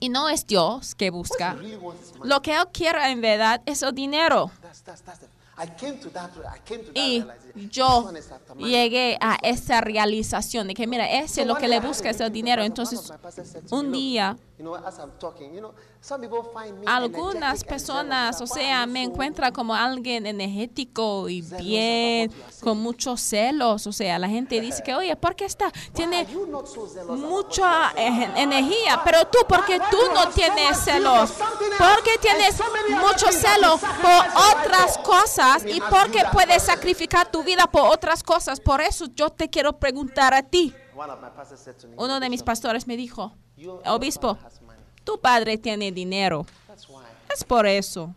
[0.00, 1.56] Y no es Dios que busca.
[2.24, 4.50] Lo que él quiere en verdad es el dinero.
[6.92, 7.24] Y
[7.70, 8.10] yo
[8.58, 12.32] llegué a esa realización de que, mira, ese es lo que le busca es el
[12.32, 12.62] dinero.
[12.62, 13.12] Entonces,
[13.70, 14.36] un día
[16.86, 23.86] algunas personas, o sea, me encuentran como alguien energético y bien, con muchos celos.
[23.86, 25.72] O sea, la gente dice que, oye, ¿por qué está?
[25.92, 26.26] Tiene
[27.08, 27.92] mucha
[28.36, 31.32] energía, pero tú, ¿por qué tú no tienes celos?
[31.32, 32.60] ¿Por qué tienes
[33.00, 38.60] mucho celo por otras cosas y por qué puedes sacrificar tu vida por otras cosas?
[38.60, 40.74] Por eso yo te quiero preguntar a ti.
[41.96, 43.34] Uno de mis pastores me dijo,
[43.84, 44.38] obispo,
[45.06, 46.44] tu padre tiene dinero.
[47.32, 48.14] Es por eso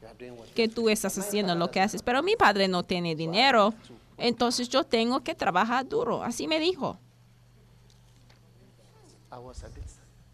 [0.55, 2.01] que tú estás haciendo lo que haces.
[2.01, 3.73] Pero mi padre no tiene dinero.
[4.17, 6.23] Entonces yo tengo que trabajar duro.
[6.23, 6.97] Así me dijo.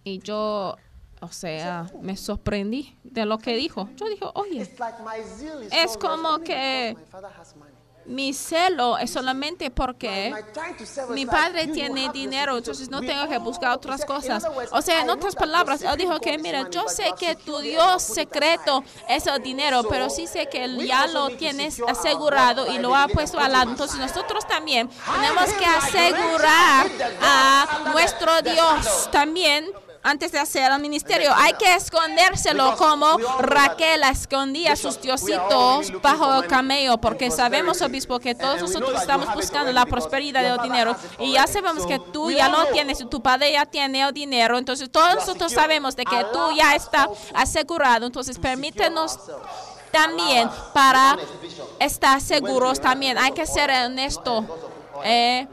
[0.04, 0.78] Y yo,
[1.20, 3.90] o sea, me sorprendí de lo que dijo.
[3.98, 4.62] Yo dije, oye,
[5.72, 6.96] es como que
[8.06, 10.34] mi celo es solamente porque
[11.10, 14.46] mi padre tiene dinero, entonces no tengo que buscar otras cosas.
[14.72, 18.84] O sea, en otras palabras, él dijo que, mira, yo sé que tu Dios secreto
[19.10, 23.08] es el dinero, pero sí sé que él ya lo tienes asegurado y lo ha
[23.08, 23.72] puesto al lado.
[23.72, 26.88] Entonces nosotros también tenemos que asegurar
[27.22, 29.66] a nuestro Dios también
[30.06, 31.32] antes de hacer el ministerio.
[31.36, 38.36] Hay que escondérselo como Raquel escondía sus diositos bajo el camello, porque sabemos, obispo, que
[38.36, 42.66] todos nosotros estamos buscando la prosperidad del dinero y ya sabemos que tú ya no
[42.68, 46.76] tienes, tu padre ya tiene el dinero, entonces todos nosotros sabemos de que tú ya
[46.76, 49.20] está asegurado, entonces permítenos
[49.92, 51.18] también para
[51.80, 53.18] estar seguros también.
[53.18, 54.46] Hay que ser honesto.
[55.04, 55.48] Eh,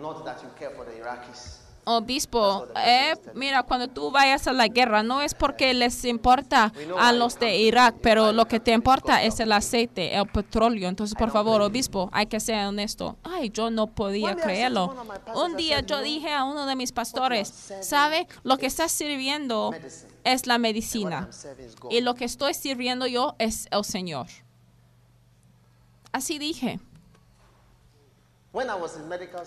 [1.84, 7.12] obispo, eh, mira, cuando tú vayas a la guerra, no es porque les importa a
[7.12, 10.88] los de Irak, pero lo que te importa es el aceite, el petróleo.
[10.88, 13.16] Entonces, por favor, obispo, hay que ser honesto.
[13.22, 14.94] Ay, yo no podía creerlo.
[15.34, 18.26] Un día yo dije a uno de mis pastores, ¿sabe?
[18.42, 19.74] Lo que está sirviendo
[20.24, 21.28] es la medicina.
[21.90, 24.26] Y lo que estoy sirviendo yo es el Señor.
[26.12, 26.78] Así dije.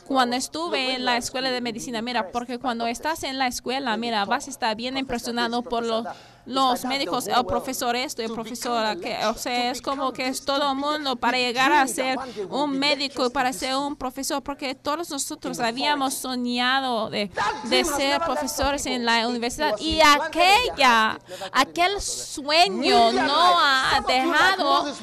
[0.07, 4.25] Cuando estuve en la escuela de medicina, mira, porque cuando estás en la escuela, mira,
[4.25, 6.07] vas a estar bien impresionado por los
[6.45, 10.71] los médicos, el profesor esto, el profesor que, o sea, es como que es todo
[10.71, 12.17] el mundo para llegar a ser
[12.49, 17.31] un médico, para ser un profesor, porque todos nosotros habíamos soñado de,
[17.63, 19.75] de ser profesores en la universidad.
[19.79, 21.19] y aquella,
[21.51, 24.93] aquel sueño no ha dejado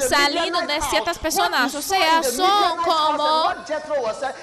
[0.00, 3.44] salir de ciertas personas, o sea, son como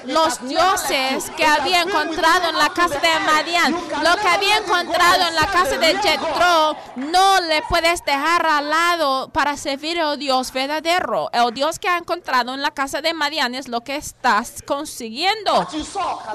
[0.06, 5.36] los dioses que había encontrado en la casa de Madian, lo que había encontrado en
[5.36, 6.19] la casa de Jet
[6.96, 11.30] no le puedes dejar al lado para servir al Dios verdadero.
[11.32, 15.68] El Dios que ha encontrado en la casa de Madian es lo que estás consiguiendo.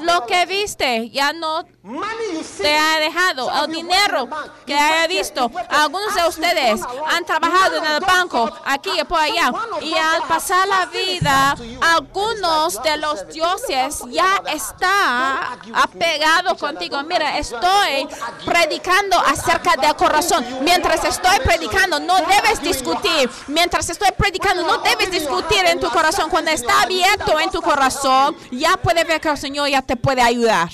[0.00, 3.50] Lo que viste ya no te ha dejado.
[3.64, 4.28] El dinero
[4.66, 5.50] que haya visto.
[5.70, 6.80] Algunos de ustedes
[7.10, 9.52] han trabajado en el banco, aquí y por allá.
[9.80, 17.02] Y al pasar la vida, algunos de los dioses ya está apegado contigo.
[17.02, 18.08] Mira, estoy
[18.44, 20.44] predicando acerca del corazón.
[20.62, 23.30] Mientras estoy predicando, no debes discutir.
[23.46, 26.30] Mientras estoy predicando, no debes discutir en tu corazón.
[26.30, 30.22] Cuando está abierto en tu corazón, ya puede ver que el Señor ya te puede
[30.22, 30.70] ayudar.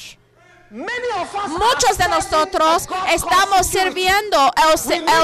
[0.70, 4.52] Muchos de nosotros estamos sirviendo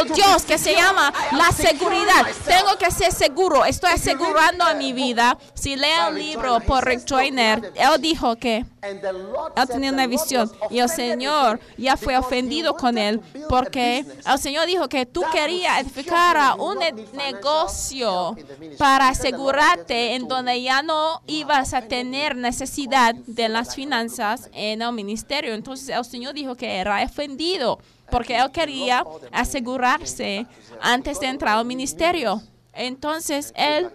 [0.03, 2.27] el, Dios que se llama la seguridad.
[2.45, 3.65] Tengo que ser seguro.
[3.65, 5.39] Estoy asegurando a mi vida.
[5.55, 10.51] Si leo el libro por Rick Joyner, él dijo que él tenía una visión.
[10.71, 15.81] y el Señor ya fue ofendido con él porque el Señor dijo que tú querías
[15.81, 16.79] edificar un
[17.13, 18.37] negocio
[18.79, 24.93] para asegurarte en donde ya no ibas a tener necesidad de las finanzas en el
[24.93, 25.55] ministerio.
[25.55, 27.79] Entonces el Señor dijo que era ofendido
[28.11, 30.47] porque él quería asegurarse
[30.81, 32.43] antes de entrar al ministerio.
[32.73, 33.91] Entonces él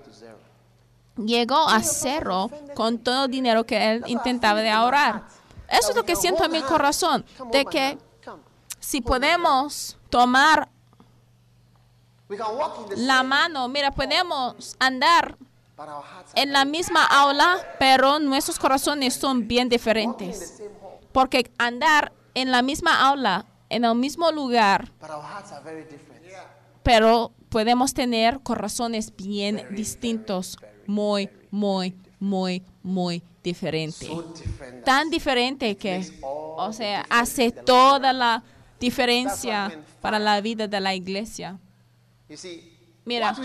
[1.18, 5.28] llegó a cero con todo el dinero que él intentaba de ahorrar.
[5.70, 7.98] Eso es lo que siento en mi corazón, de que
[8.80, 10.70] si podemos tomar
[12.98, 15.38] la mano, mira, podemos andar
[16.36, 20.62] en la misma aula, pero nuestros corazones son bien diferentes.
[21.12, 24.92] Porque andar en la misma aula, en el mismo lugar,
[26.84, 30.58] pero podemos tener corazones bien distintos
[30.88, 34.08] muy, muy, muy, muy diferente.
[34.86, 38.44] Tan diferente que, o sea, hace toda la
[38.80, 41.58] diferencia para la vida de la iglesia.
[43.04, 43.36] Mira,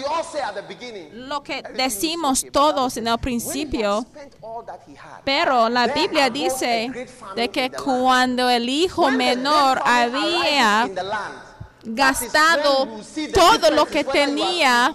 [1.12, 4.04] lo que decimos todos en el principio,
[5.24, 10.88] pero la Biblia dice de que cuando el hijo menor había
[11.86, 12.88] gastado
[13.32, 14.94] todo lo que tenía.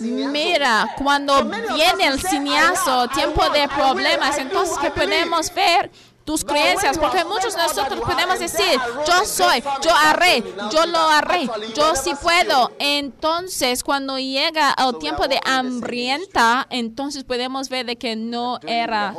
[0.00, 5.90] Mira, cuando viene el cineazo, tiempo de problemas, entonces que podemos ver
[6.28, 11.48] tus creencias, porque muchos de nosotros podemos decir, yo soy, yo haré, yo lo haré,
[11.74, 12.70] yo sí puedo.
[12.78, 19.14] Entonces, cuando llega el tiempo de hambrienta, entonces podemos ver de que no era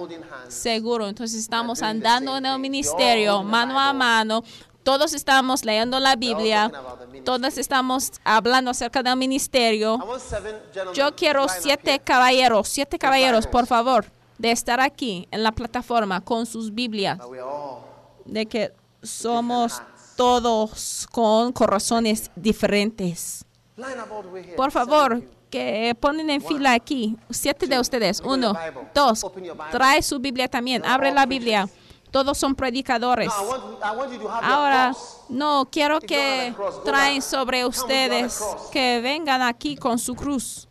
[0.49, 1.07] seguro.
[1.07, 4.43] Entonces estamos andando en el ministerio, mano a mano,
[4.89, 6.71] todos estamos leyendo la Biblia,
[7.23, 9.99] todos estamos hablando acerca del ministerio.
[10.95, 14.07] Yo quiero siete caballeros, siete caballeros, por favor,
[14.39, 17.19] de estar aquí en la plataforma con sus Biblias,
[18.25, 18.73] de que
[19.03, 19.79] somos
[20.15, 23.45] todos con corazones diferentes.
[24.57, 25.21] Por favor,
[25.51, 28.55] que ponen en fila aquí, siete de ustedes, uno,
[28.95, 29.23] dos,
[29.69, 31.69] trae su Biblia también, abre la Biblia.
[32.11, 33.31] Todos son predicadores.
[34.41, 34.93] Ahora,
[35.27, 36.53] no, quiero que
[36.85, 38.41] traen sobre ustedes,
[38.71, 40.68] que vengan aquí con su cruz.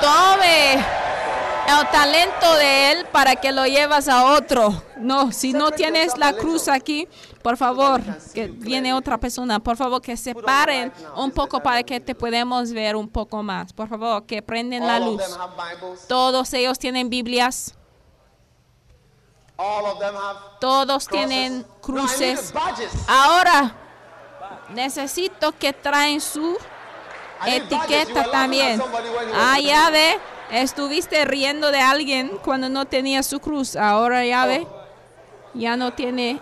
[0.00, 4.82] Tome el talento de él para que lo llevas a otro.
[4.96, 7.06] No, si no tienes la cruz aquí,
[7.42, 8.00] por favor,
[8.32, 12.72] que viene otra persona, por favor que se paren un poco para que te podamos
[12.72, 13.72] ver un poco más.
[13.72, 15.22] Por favor, que prenden la luz.
[16.08, 17.74] Todos ellos tienen Biblias.
[20.60, 22.52] Todos tienen cruces.
[23.06, 23.76] Ahora
[24.70, 26.56] necesito que traen su
[27.46, 28.80] etiqueta también.
[29.34, 30.18] Ah, ya ve,
[30.50, 33.76] estuviste riendo de alguien cuando no tenía su cruz.
[33.76, 34.66] Ahora ya ve,
[35.54, 36.40] ya no tiene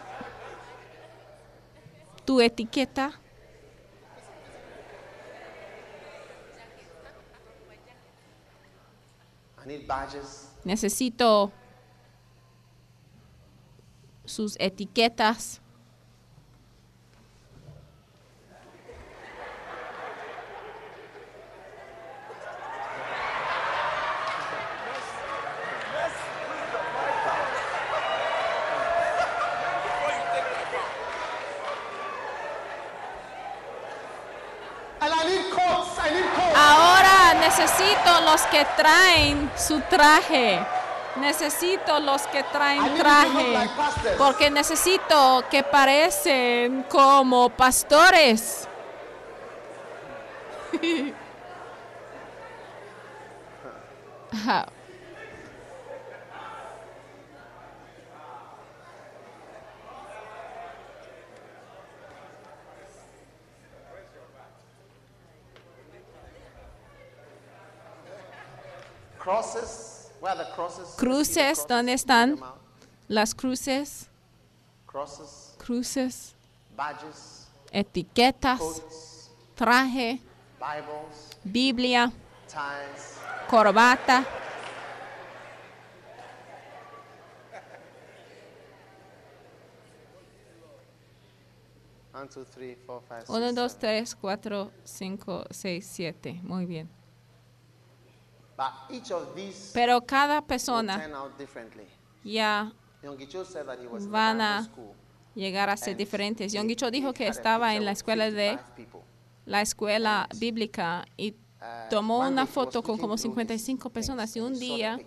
[2.24, 3.20] tu etiqueta.
[10.64, 11.53] Necesito
[14.24, 15.61] sus etiquetas.
[37.51, 40.61] Necesito los que traen su traje.
[41.16, 43.68] Necesito los que traen traje.
[44.16, 48.68] Porque necesito que parecen como pastores.
[70.96, 72.40] Cruces, ¿dónde están
[73.08, 74.08] las cruces?
[75.58, 76.34] Cruces,
[77.70, 80.20] etiquetas, traje,
[81.44, 82.12] Biblia,
[83.48, 84.26] corbata.
[93.28, 96.40] Uno, dos, tres, cuatro, cinco, seis, siete.
[96.42, 96.99] Muy bien.
[99.72, 101.08] Pero cada persona
[102.24, 102.72] ya
[104.08, 104.68] van a
[105.34, 106.52] llegar a ser diferentes.
[106.52, 108.58] Yongicho dijo que estaba en la escuela de
[109.46, 111.34] la escuela bíblica y
[111.88, 114.98] tomó una foto con como 55 personas y un día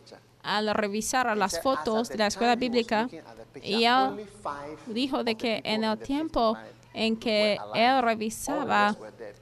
[0.41, 3.07] al revisar las fotos de la escuela bíblica,
[3.61, 4.13] ella
[4.87, 6.57] dijo de que en el tiempo
[6.93, 8.95] en que él revisaba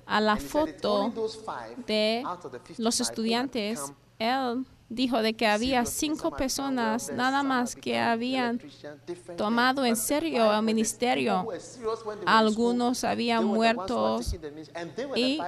[0.05, 1.12] a la foto
[1.86, 2.24] de
[2.78, 3.91] los estudiantes,
[4.22, 8.59] él dijo de que había cinco personas nada más que habían
[9.38, 11.47] tomado en serio el ministerio.
[12.26, 14.19] Algunos habían muerto
[15.15, 15.39] y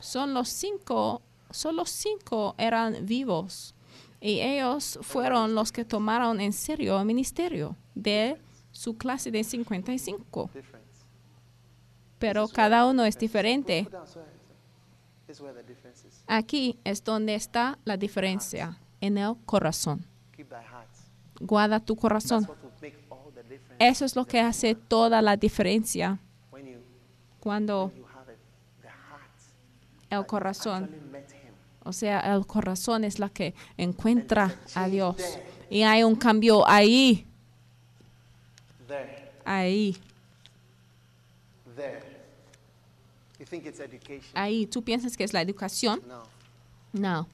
[0.00, 3.74] son los cinco, solo cinco eran vivos.
[4.20, 8.36] Y ellos fueron los que tomaron en serio el ministerio de
[8.70, 10.50] su clase de 55.
[12.18, 13.88] Pero cada uno es diferente.
[16.28, 20.04] Aquí es donde está la diferencia, en el corazón.
[21.40, 22.48] Guarda tu corazón.
[23.78, 26.18] Eso es lo que hace toda la diferencia
[27.40, 27.92] cuando
[30.10, 30.90] el corazón
[31.88, 35.16] o sea, el corazón es la que encuentra a Dios.
[35.70, 37.26] Y hay un cambio ahí.
[39.42, 39.96] Ahí.
[44.34, 44.66] Ahí.
[44.66, 46.02] ¿Tú piensas que es la educación?
[46.92, 47.26] No.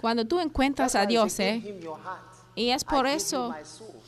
[0.00, 1.62] Cuando tú encuentras a Dios, ¿eh?
[2.54, 3.54] Y es por eso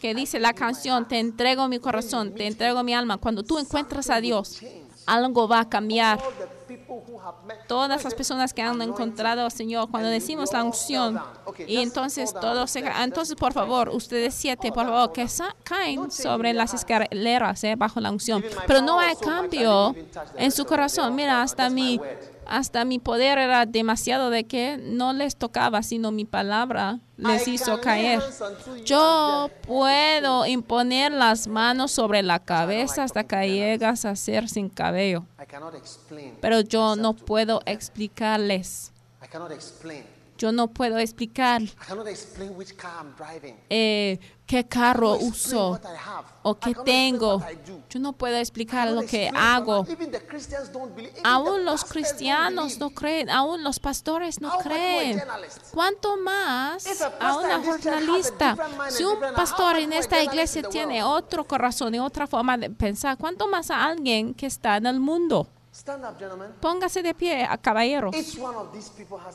[0.01, 3.17] que dice la canción, te entrego mi corazón, te entrego mi alma.
[3.19, 4.61] Cuando tú encuentras a Dios,
[5.07, 6.21] algo va a cambiar.
[7.67, 11.21] Todas las personas que han encontrado al Señor, cuando decimos la unción,
[11.67, 15.27] y entonces todos se entonces por favor, ustedes siete, por favor, que
[15.65, 18.43] caen sobre las escaleras eh, bajo la unción.
[18.67, 19.95] Pero no hay cambio
[20.37, 21.15] en su corazón.
[21.15, 22.01] Mira, hasta mi
[22.51, 27.81] hasta mi poder era demasiado de que no les tocaba, sino mi palabra les hizo
[27.81, 28.21] caer.
[28.85, 35.25] Yo puedo imponer las manos sobre la cabeza hasta que llegas a ser sin cabello.
[36.41, 38.93] Pero yo no puedo explicarles.
[40.37, 41.63] Yo no puedo explicar.
[43.69, 44.19] Eh,
[44.51, 45.79] qué carro uso
[46.43, 47.41] o qué tengo.
[47.89, 49.87] Yo no puedo explicar lo que hago.
[51.23, 55.23] Aún los cristianos no creen, aún los pastores no creen.
[55.73, 56.85] ¿Cuánto más
[57.21, 58.57] a una jornalista?
[58.89, 63.47] Si un pastor en esta iglesia tiene otro corazón y otra forma de pensar, ¿cuánto
[63.47, 65.47] más a alguien que está en el mundo?
[66.61, 68.11] Póngase de pie, caballero.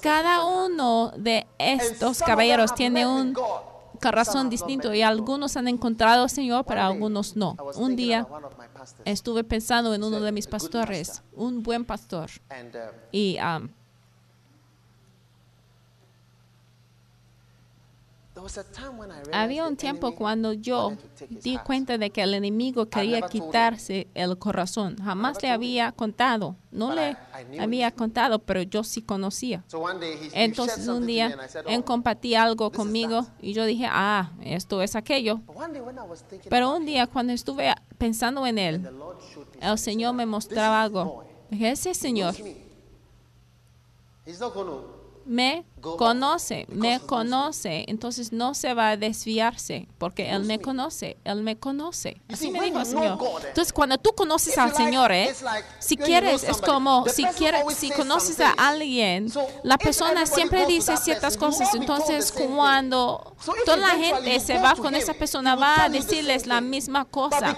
[0.02, 3.34] Cada uno de estos caballeros tiene un
[3.96, 7.56] corazón distinto y algunos han encontrado Señor, pero algunos no.
[7.76, 8.28] Un día
[9.06, 12.30] estuve pensando en uno de mis pastores, un buen pastor.
[13.12, 13.70] Y um,
[19.32, 20.94] Había un tiempo cuando yo
[21.30, 24.98] di cuenta de que el enemigo quería quitarse el corazón.
[24.98, 27.16] Jamás le había contado, no le
[27.60, 29.64] había contado, pero yo sí conocía.
[30.34, 35.42] Entonces un día él compartía algo conmigo y yo dije, ah, esto es aquello.
[36.50, 38.90] Pero un día cuando estuve pensando en él,
[39.62, 41.24] el Señor me mostraba algo.
[41.50, 42.36] Dije, ese Señor
[45.26, 45.66] me
[45.98, 51.58] conoce, me conoce, entonces no se va a desviarse porque Él me conoce, Él me
[51.58, 52.22] conoce.
[52.32, 53.20] Así me dijo el Señor.
[53.48, 55.34] Entonces cuando tú conoces al Señor, ¿eh?
[55.80, 59.32] si quieres, es como, si quieres, si conoces a alguien,
[59.64, 65.14] la persona siempre dice ciertas cosas, entonces cuando toda la gente se va con esa
[65.14, 67.56] persona, va a decirles la misma cosa.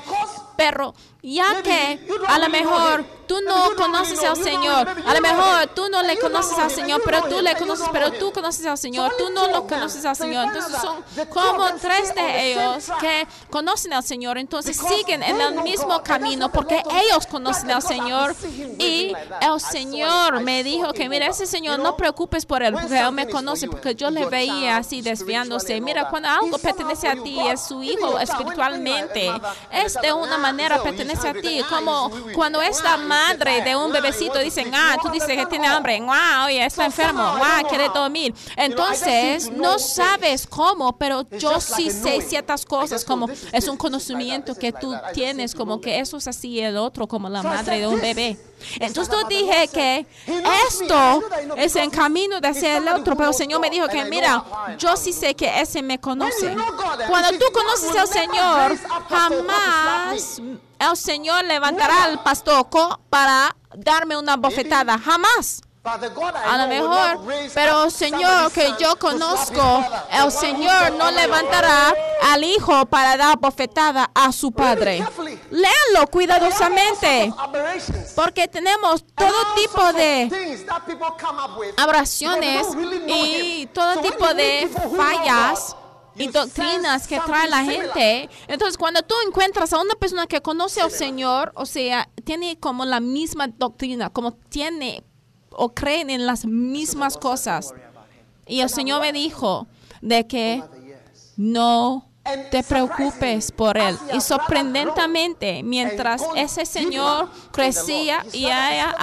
[0.57, 5.89] Pero ya que a lo mejor tú no conoces al Señor, a lo mejor tú
[5.89, 9.29] no le conoces al Señor, pero tú le conoces, pero tú conoces al Señor, tú
[9.31, 10.45] no lo conoces al Señor.
[10.47, 16.01] Entonces son como tres de ellos que conocen al Señor, entonces siguen en el mismo
[16.03, 18.35] camino porque ellos conocen al Señor.
[18.79, 23.11] Y el Señor me dijo que, mira, ese Señor no preocupes por él, porque él
[23.11, 25.79] me conoce, porque yo le veía así desviándose.
[25.81, 29.31] Mira, cuando algo pertenece a ti, es su hijo espiritualmente,
[29.71, 34.73] es de una manera pertenece a ti, como cuando esta madre de un bebecito dicen,
[34.73, 39.79] ah, tú dices que tiene hambre, wow, oye, está enfermo, wow, quiere dormir entonces, no
[39.79, 45.53] sabes cómo, pero yo sí sé ciertas cosas, como es un conocimiento que tú tienes,
[45.53, 48.37] como que eso es así el otro, como la madre de un bebé.
[48.79, 50.05] Entonces yo dije que
[50.69, 51.23] esto
[51.55, 54.43] es en camino de hacer el otro, pero el Señor me dijo que mira,
[54.77, 56.55] yo sí sé que ese me conoce.
[57.07, 58.77] Cuando tú conoces al Señor,
[59.09, 60.41] jamás
[60.79, 62.67] el Señor levantará al pastor
[63.09, 64.97] para darme una bofetada.
[64.97, 65.61] Jamás.
[65.87, 67.19] A lo mejor,
[67.53, 74.31] pero Señor que yo conozco, el Señor no levantará al hijo para dar bofetada a
[74.31, 75.05] su padre.
[75.49, 77.33] Léanlo cuidadosamente,
[78.15, 80.65] porque tenemos todo tipo de
[81.77, 82.67] abrasiones
[83.07, 85.75] y todo tipo de fallas
[86.15, 88.29] y doctrinas que trae la gente.
[88.47, 92.85] Entonces, cuando tú encuentras a una persona que conoce al Señor, o sea, tiene como
[92.85, 95.03] la misma doctrina, como tiene
[95.57, 97.73] o creen en las mismas cosas.
[98.45, 99.67] Y el Señor me dijo
[100.01, 100.63] de que
[101.35, 102.07] no
[102.51, 103.97] te preocupes por él.
[104.13, 108.95] Y sorprendentemente, mientras ese Señor crecía y ella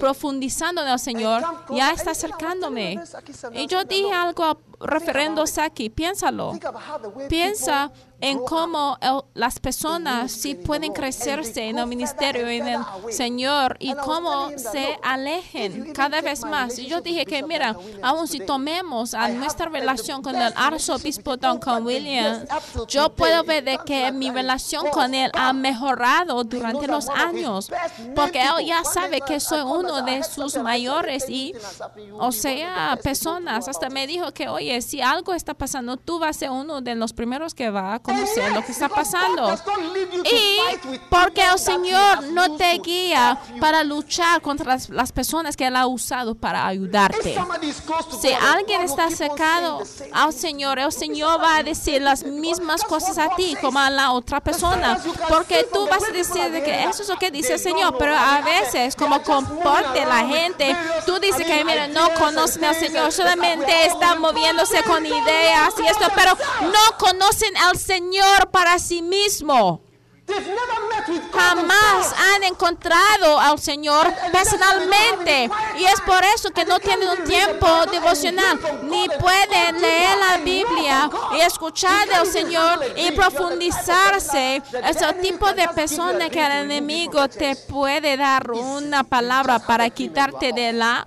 [0.00, 3.00] profundizando en el Señor, ya está acercándome.
[3.52, 6.52] Y yo dije algo referendo aquí, piénsalo.
[7.28, 8.98] Piensa en cómo
[9.34, 15.92] las personas sí pueden crecerse en el ministerio, en el Señor, y cómo se alejen
[15.94, 16.78] cada vez más.
[16.78, 21.84] Y yo dije que, mira, aún si tomemos a nuestra relación con el arzobispo Duncan
[21.84, 22.44] Williams,
[22.88, 27.70] yo puedo ver de que mi relación con él ha mejorado durante los años,
[28.14, 31.54] porque él ya sabe que soy uno de sus mayores y,
[32.18, 33.66] o sea, personas.
[33.66, 36.94] Hasta me dijo que, oye, si algo está pasando, tú vas a ser uno de
[36.94, 39.52] los primeros que va a conocer lo que está pasando.
[40.24, 45.86] Y porque el Señor no te guía para luchar contra las, personas que Él ha
[45.86, 47.36] usado para ayudarte.
[48.20, 53.34] Si alguien está secado al Señor, el Señor va a decir las mismas cosas a
[53.34, 55.00] ti como a la otra persona.
[55.28, 58.14] Porque tú vas a decir de que eso es lo que dice el Señor, pero
[58.16, 63.86] a veces como comporte la gente, tú dices que mira, no conocen al Señor, solamente
[63.86, 64.20] están
[64.86, 69.82] con ideas y esto, pero no conocen al Señor para sí mismo.
[71.32, 75.50] Jamás han encontrado al Señor personalmente.
[75.76, 78.60] Y es por eso que no tienen un tiempo devocional.
[78.84, 84.62] Ni pueden leer la Biblia y escuchar del Señor y profundizarse.
[84.86, 90.52] Es el tipo de persona que el enemigo te puede dar una palabra para quitarte
[90.52, 91.06] de la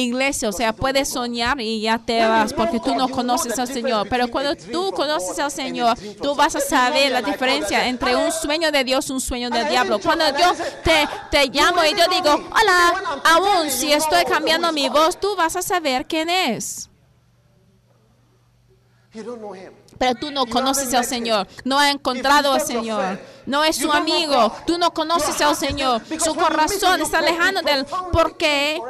[0.00, 4.08] iglesia, o sea, puedes soñar y ya te vas porque tú no conoces al Señor.
[4.08, 8.70] Pero cuando tú conoces al Señor, tú vas a saber la diferencia entre un sueño
[8.70, 9.98] de Dios y un sueño del diablo.
[9.98, 15.18] Cuando yo te, te llamo y yo digo, hola, aún si estoy cambiando mi voz,
[15.18, 16.90] tú vas a saber quién es.
[19.98, 24.52] Pero tú no conoces al Señor, no has encontrado al Señor no es su amigo.
[24.66, 26.02] Tú no conoces al Señor.
[26.22, 27.86] Su corazón está lejano de él.
[28.12, 28.80] Porque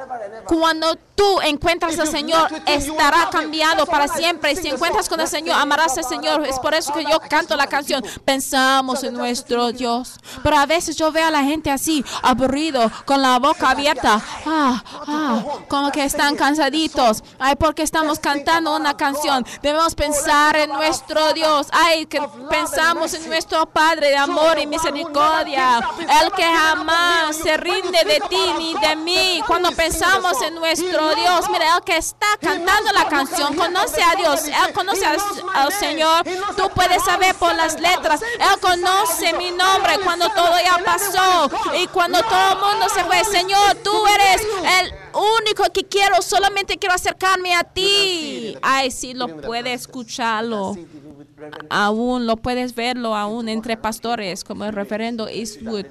[0.47, 4.53] cuando tú encuentras al Señor, estará cambiado para siempre.
[4.53, 6.47] Y si encuentras con el Señor, amarás al Señor.
[6.47, 8.05] Es por eso que yo canto la canción.
[8.25, 10.15] Pensamos en nuestro Dios.
[10.43, 14.21] Pero a veces yo veo a la gente así, aburrido, con la boca abierta.
[14.47, 17.23] Ah, ah, como que están cansaditos.
[17.39, 19.45] Ay, porque estamos cantando una canción.
[19.63, 21.69] Debemos pensar en nuestro Dios.
[21.73, 28.05] Ay, que pensamos en nuestro Padre de amor y misericordia, el que jamás se rinde
[28.05, 29.43] de ti ni de mí.
[29.47, 34.45] Cuando pensamos en nuestro Dios, mira, el que está cantando la canción conoce a Dios,
[34.45, 36.25] él conoce al, Señor.
[36.57, 41.87] Tú puedes saber por las letras, él conoce mi nombre cuando todo ya pasó y
[41.89, 43.25] cuando todo el mundo se fue.
[43.25, 44.43] Señor, tú eres
[44.81, 44.95] el
[45.41, 48.57] único que quiero, solamente quiero acercarme a ti.
[48.63, 50.77] Ay, sí, lo puede escucharlo
[51.71, 55.87] aún lo puedes verlo aún entre pastores, como el referendo Eastwood,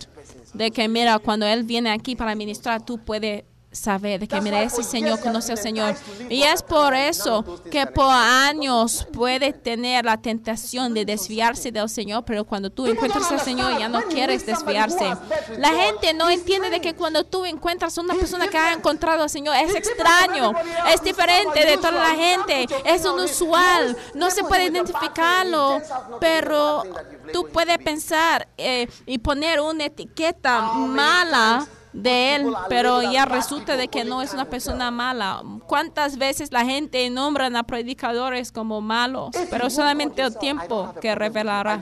[0.53, 3.43] de que mira, cuando él viene aquí para ministrar, tú puedes
[3.73, 5.95] saber de que mira, ese Señor conoce al Señor.
[6.29, 12.23] Y es por eso que por años puede tener la tentación de desviarse del Señor,
[12.25, 15.13] pero cuando tú encuentras al Señor ya no quieres desviarse.
[15.57, 19.29] La gente no entiende de que cuando tú encuentras una persona que ha encontrado al
[19.29, 20.53] Señor es extraño,
[20.93, 25.81] es diferente de toda la gente, es inusual, no se puede identificarlo,
[26.19, 26.83] pero
[27.31, 33.87] tú puedes pensar eh, y poner una etiqueta mala de él, pero ya resulta de
[33.87, 35.43] que no es una persona mala.
[35.67, 39.29] ¿Cuántas veces la gente nombra a predicadores como malos?
[39.49, 41.79] Pero solamente el tiempo que revelará.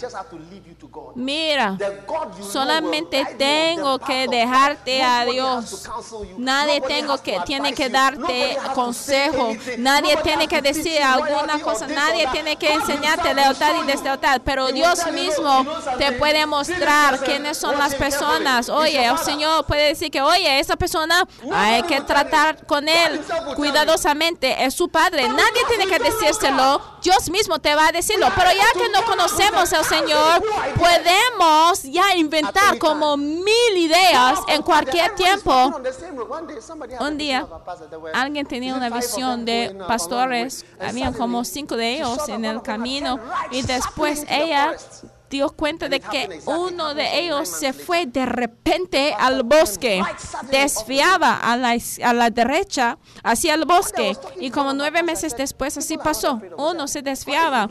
[1.16, 1.78] Mira,
[2.41, 5.89] solamente tengo que dejarte a Dios.
[6.38, 9.53] Nadie tengo que tiene que darte consejo.
[9.78, 11.88] Nadie tiene que decir alguna cosa.
[11.88, 14.41] Nadie tiene que enseñarte lealtad y deslealtad.
[14.43, 15.66] Pero Dios mismo
[15.97, 18.70] te puede mostrar quiénes son las personas.
[18.70, 23.22] Oye, el Señor puede decir que, oye, esa persona hay que tratar con él
[23.56, 24.66] cuidadosamente.
[24.66, 25.28] Es su padre.
[25.28, 26.82] Nadie tiene que decírselo.
[27.02, 28.28] Dios mismo te va a decirlo.
[28.36, 30.43] Pero ya que no conocemos al Señor,
[30.78, 35.82] podemos ya inventar como mil ideas en cualquier tiempo.
[36.99, 37.47] Un día,
[38.14, 40.66] alguien tenía una visión de pastores.
[40.80, 43.20] Habían como cinco de ellos en el camino.
[43.52, 44.76] Y después ella
[45.32, 50.04] dio cuenta de que uno de ellos se fue de repente al bosque,
[50.52, 55.98] desviaba a la, a la derecha hacia el bosque y como nueve meses después así
[55.98, 57.70] pasó, uno se desviaba.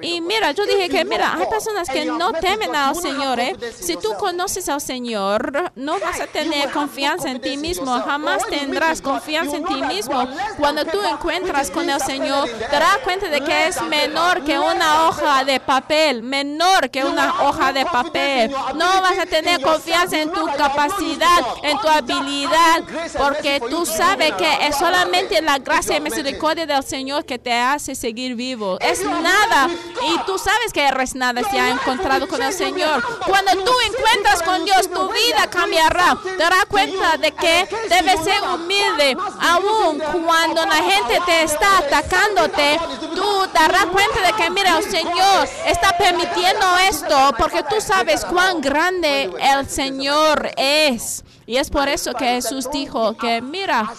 [0.00, 3.38] Y mira, yo dije que mira, hay personas que no temen al Señor.
[3.38, 3.54] ¿eh?
[3.78, 9.02] Si tú conoces al Señor, no vas a tener confianza en ti mismo, jamás tendrás
[9.02, 10.26] confianza en ti mismo.
[10.58, 15.08] Cuando tú encuentras con el Señor, te darás cuenta de que es menor que una
[15.08, 18.50] hoja de papel, menor que una hoja de papel.
[18.74, 22.82] No vas a tener confianza en tu capacidad, en tu habilidad,
[23.16, 27.94] porque tú sabes que es solamente la gracia y misericordia del Señor que te hace
[27.94, 28.78] seguir vivo.
[28.80, 29.68] Es nada.
[30.02, 33.02] Y tú sabes que eres nada si has encontrado con el Señor.
[33.26, 36.16] Cuando tú encuentras con Dios, tu vida cambiará.
[36.22, 39.16] Te darás cuenta de que debes ser humilde.
[39.40, 42.78] Aún cuando la gente te está atacándote,
[43.14, 48.24] tú te darás cuenta de que, mira, el Señor está permitiendo esto porque tú sabes
[48.24, 51.24] cuán grande el Señor es.
[51.46, 53.90] Y es por eso que Jesús dijo que, mira,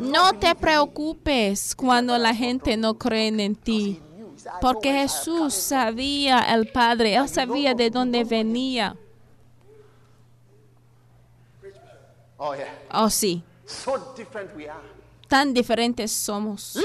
[0.00, 4.00] no te preocupes cuando la gente no cree en ti.
[4.60, 8.96] Porque Jesús sabía el Padre, Él sabía de dónde venía.
[12.92, 13.42] Oh, sí
[15.28, 16.78] tan diferentes somos.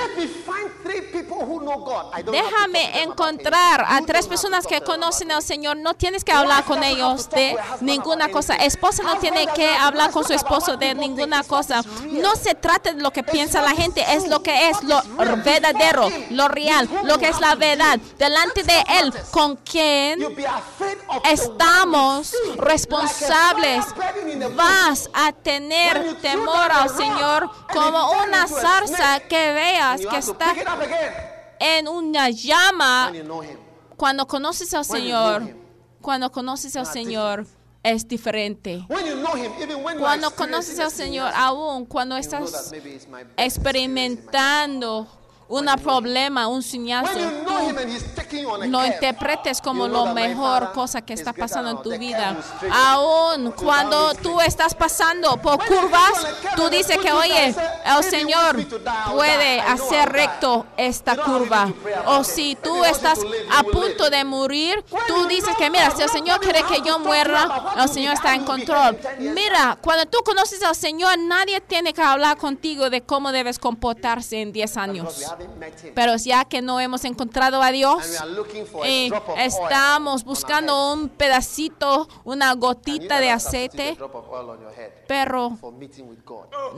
[2.32, 5.78] Déjame encontrar a tres personas que conocen al Señor.
[5.78, 8.56] No tienes que hablar con ellos de ninguna cosa.
[8.56, 11.84] Esposa no tiene que hablar con su esposo de ninguna cosa.
[12.06, 15.02] No se trata de lo que piensa la gente, es lo que es lo
[15.44, 18.00] verdadero, lo real, lo que es la verdad.
[18.18, 20.20] Delante de Él, con quien
[21.30, 23.86] estamos responsables,
[24.56, 30.54] vas a tener temor al Señor como un una zarza que veas que está
[31.62, 33.14] en una llama,
[33.96, 35.56] cuando conoces al Señor,
[36.02, 37.46] cuando conoces al Señor,
[37.84, 38.86] es diferente.
[40.00, 42.74] Cuando conoces al Señor, aún cuando estás
[43.38, 45.08] experimentando
[45.52, 47.20] un problema, un señazo,
[48.68, 52.38] lo interpretes como lo mejor cosa que está pasando en tu vida.
[52.72, 56.26] Aún cuando tú estás pasando por curvas,
[56.56, 57.54] tú dices que, oye,
[57.86, 58.66] el Señor
[59.14, 61.72] puede hacer recto esta curva.
[62.06, 63.20] O si tú estás
[63.52, 67.74] a punto de morir, tú dices que, mira, si el Señor quiere que yo muera,
[67.78, 68.98] el Señor está en control.
[69.20, 74.42] Mira, cuando tú conoces al Señor, nadie tiene que hablar contigo de cómo debes comportarse
[74.42, 75.32] en 10 años.
[75.96, 78.04] Pero ya que no hemos encontrado a Dios
[78.86, 83.98] y estamos buscando un pedacito, una gotita de aceite,
[85.08, 85.58] pero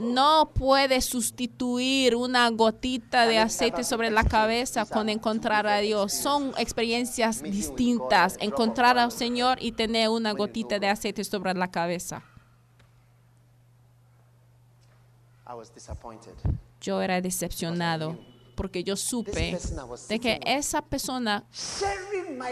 [0.00, 6.12] no puede sustituir una gotita de aceite sobre la cabeza con encontrar a Dios.
[6.12, 12.22] Son experiencias distintas, encontrar al Señor y tener una gotita de aceite sobre la cabeza.
[16.80, 18.18] Yo era decepcionado
[18.54, 19.58] porque yo supe
[20.08, 21.44] de que esa persona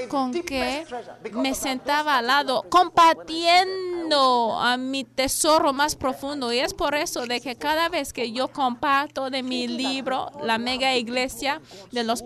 [0.08, 0.84] con que
[1.32, 6.52] me sentaba al lado compartiendo a mi tesoro más profundo.
[6.52, 10.58] Y es por eso de que cada vez que yo comparto de mi libro La
[10.58, 12.22] mega iglesia de los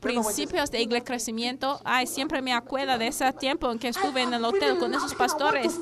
[0.00, 4.34] principios de iglesia crecimiento, ay, siempre me acuerdo de ese tiempo en que estuve en
[4.34, 5.78] el hotel con esos pastores.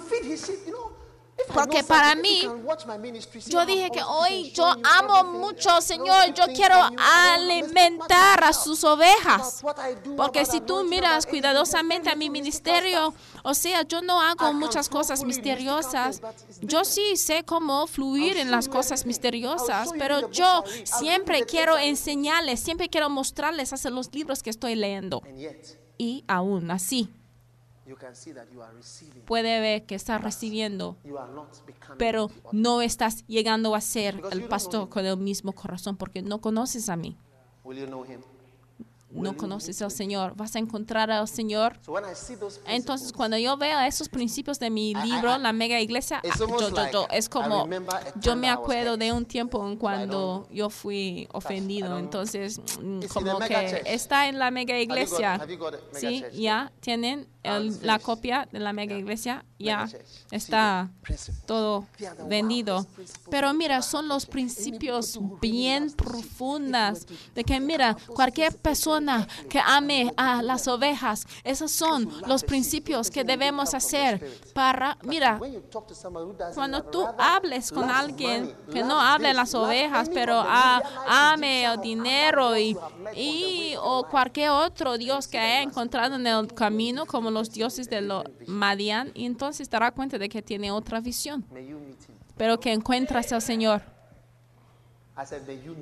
[1.52, 2.42] Porque para mí,
[3.46, 9.62] yo dije que hoy yo amo mucho, Señor, yo quiero alimentar a sus ovejas.
[10.16, 15.24] Porque si tú miras cuidadosamente a mi ministerio, o sea, yo no hago muchas cosas
[15.24, 16.20] misteriosas.
[16.60, 22.88] Yo sí sé cómo fluir en las cosas misteriosas, pero yo siempre quiero enseñarles, siempre
[22.88, 25.22] quiero mostrarles hacia los libros que estoy leyendo.
[25.98, 27.08] Y aún así,
[29.26, 30.96] puede ver que estás recibiendo,
[31.98, 36.88] pero no estás llegando a ser el pastor con el mismo corazón porque no conoces
[36.88, 37.16] a mí.
[39.10, 41.78] No conoces al Señor, vas a encontrar al Señor.
[42.66, 47.68] Entonces, cuando yo veo esos principios de mi libro, la mega iglesia, ah, es como,
[48.16, 51.98] yo me acuerdo de un tiempo en cuando yo fui ofendido.
[51.98, 52.60] Entonces,
[53.12, 55.46] como que está en la mega iglesia.
[55.92, 59.88] Sí, ya tienen la copia de la mega iglesia ya
[60.30, 60.90] está
[61.46, 61.86] todo
[62.28, 62.86] vendido.
[63.30, 70.42] Pero mira, son los principios bien profundos de que mira, cualquier persona que ame a
[70.42, 75.40] las ovejas, esos son los principios que debemos hacer para, mira,
[76.54, 82.76] cuando tú hables con alguien que no hable las ovejas, pero ame el dinero y,
[83.16, 88.00] y o cualquier otro Dios que haya encontrado en el camino, como los dioses de
[88.00, 91.44] lo Madian, y entonces dará cuenta de que tiene otra visión.
[92.36, 93.82] Pero que encuentras al Señor.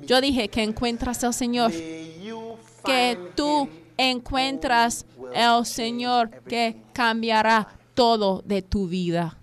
[0.05, 1.71] Yo dije que encuentras al Señor.
[1.71, 9.37] Que tú encuentras al Señor que cambiará todo de tu vida.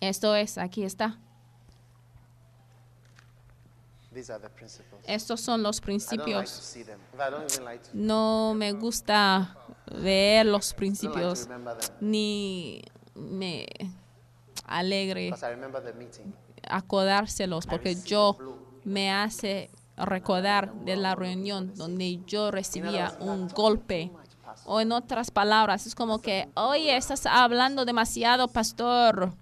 [0.00, 1.18] Esto es, aquí está.
[5.04, 6.76] Estos son los principios.
[7.92, 9.56] No me gusta
[9.86, 11.48] ver los principios,
[12.00, 12.82] ni
[13.14, 13.66] me
[14.66, 15.34] alegre
[16.68, 18.36] acordárselos, porque yo
[18.84, 24.10] me hace recordar de la reunión donde yo recibía un golpe.
[24.64, 29.32] O en otras palabras, es como que, oye, estás hablando demasiado, pastor.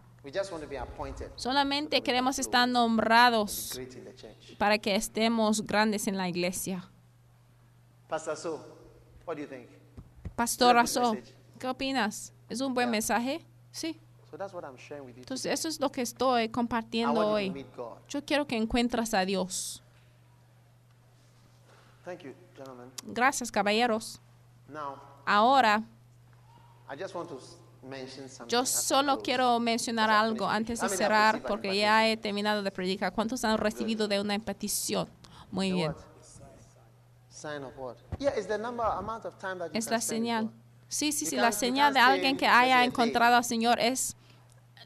[1.36, 3.80] Solamente queremos estar nombrados
[4.58, 6.90] para que estemos grandes en la iglesia.
[10.36, 11.16] Pastor Aso,
[11.58, 12.32] ¿qué opinas?
[12.48, 13.46] ¿Es un buen mensaje?
[13.70, 14.00] Sí.
[15.16, 17.66] Entonces, eso es lo que estoy compartiendo hoy.
[18.08, 19.82] Yo quiero que encuentres a Dios.
[23.04, 24.20] Gracias, caballeros.
[25.24, 25.82] Ahora,
[28.48, 33.12] yo solo quiero mencionar algo antes de cerrar porque ya he terminado de predicar.
[33.12, 35.08] ¿Cuántos han recibido de una petición?
[35.50, 35.94] Muy bien.
[39.72, 40.50] Es la señal.
[40.88, 44.16] Sí, sí, sí, la señal de alguien que haya encontrado al Señor es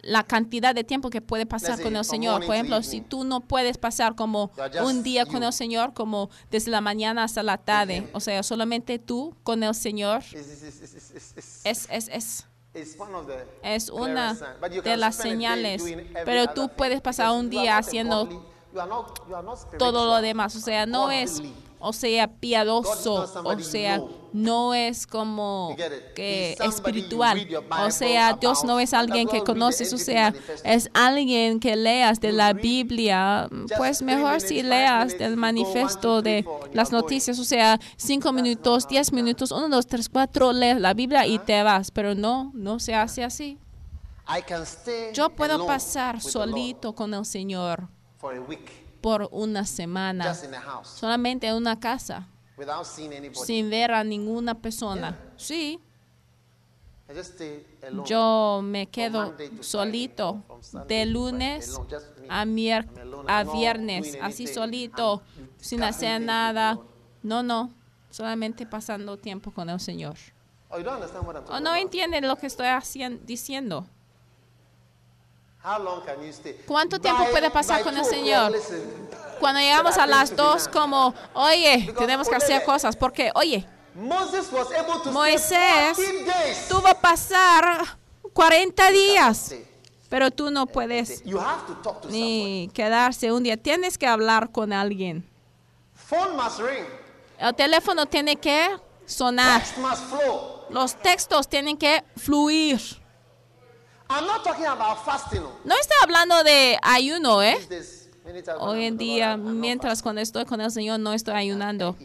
[0.03, 2.45] la cantidad de tiempo que puede pasar con el Señor.
[2.45, 4.51] Por ejemplo, si tú no puedes pasar como
[4.83, 8.99] un día con el Señor, como desde la mañana hasta la tarde, o sea, solamente
[8.99, 10.23] tú con el Señor,
[11.65, 12.47] es, es, es
[13.63, 14.35] es una
[14.83, 15.83] de las señales,
[16.25, 18.29] pero tú puedes pasar un día haciendo
[19.79, 21.43] todo lo demás, o sea, no es,
[21.79, 24.03] o sea, piadoso, o sea,
[24.35, 25.77] no es como
[26.17, 27.47] que espiritual,
[27.87, 32.33] o sea, Dios no es alguien que conoces, o sea, es alguien que leas de
[32.33, 38.89] la Biblia, pues mejor si leas del manifiesto de las noticias, o sea, cinco minutos,
[38.89, 42.81] diez minutos, uno, dos, tres, cuatro, lees la Biblia y te vas, pero no, no
[42.81, 43.61] se hace así.
[45.13, 47.87] Yo puedo pasar solito con el Señor
[49.01, 50.35] por una semana,
[50.83, 52.27] solamente en una casa
[53.33, 55.19] sin ver a ninguna persona.
[55.37, 55.81] Sí.
[58.07, 60.43] Yo me quedo solito
[60.89, 61.79] de lunes
[62.29, 62.45] a,
[63.27, 65.23] a viernes, así solito,
[65.61, 66.79] sin hacer nada.
[67.23, 67.71] No, no,
[68.11, 70.17] solamente pasando tiempo con el Señor.
[70.71, 70.77] ¿O
[71.51, 73.87] oh, no entienden lo que estoy haciendo, diciendo?
[76.67, 78.53] ¿Cuánto tiempo puede pasar con el Señor?
[79.41, 83.67] Cuando llegamos a las dos, como, oye, tenemos que hacer cosas, porque, oye,
[85.13, 85.97] Moisés
[86.69, 87.97] tuvo que pasar
[88.33, 89.55] 40 días,
[90.11, 91.23] pero tú no puedes
[92.11, 95.27] ni quedarse un día, tienes que hablar con alguien.
[97.39, 99.63] El teléfono tiene que sonar.
[100.69, 103.04] Los textos tienen que fluir.
[105.65, 107.57] No estoy hablando de ayuno, ¿eh?
[108.61, 111.97] Hoy en día, mientras cuando estoy con el Señor, no estoy ayunando.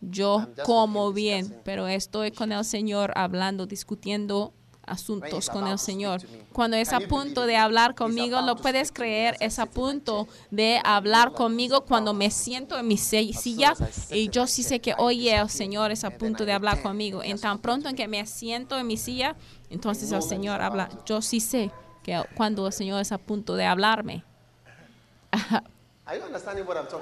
[0.00, 4.52] Yo como bien, pero estoy con el Señor hablando, discutiendo
[4.88, 6.22] asuntos con el Señor.
[6.52, 11.32] Cuando es a punto de hablar conmigo, lo puedes creer, es a punto de hablar
[11.32, 13.74] conmigo cuando me siento en mi silla
[14.10, 17.22] y yo sí sé que, oye, el Señor es a punto de hablar conmigo.
[17.22, 19.36] En tan pronto en que me siento en mi silla,
[19.70, 20.88] entonces el Señor habla.
[21.04, 21.70] Yo sí sé
[22.02, 24.24] que cuando el Señor es a punto de hablarme.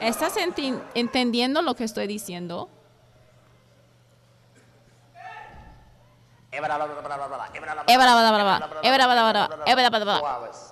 [0.01, 0.35] ¿Estás
[0.95, 2.69] entendiendo lo que estoy diciendo?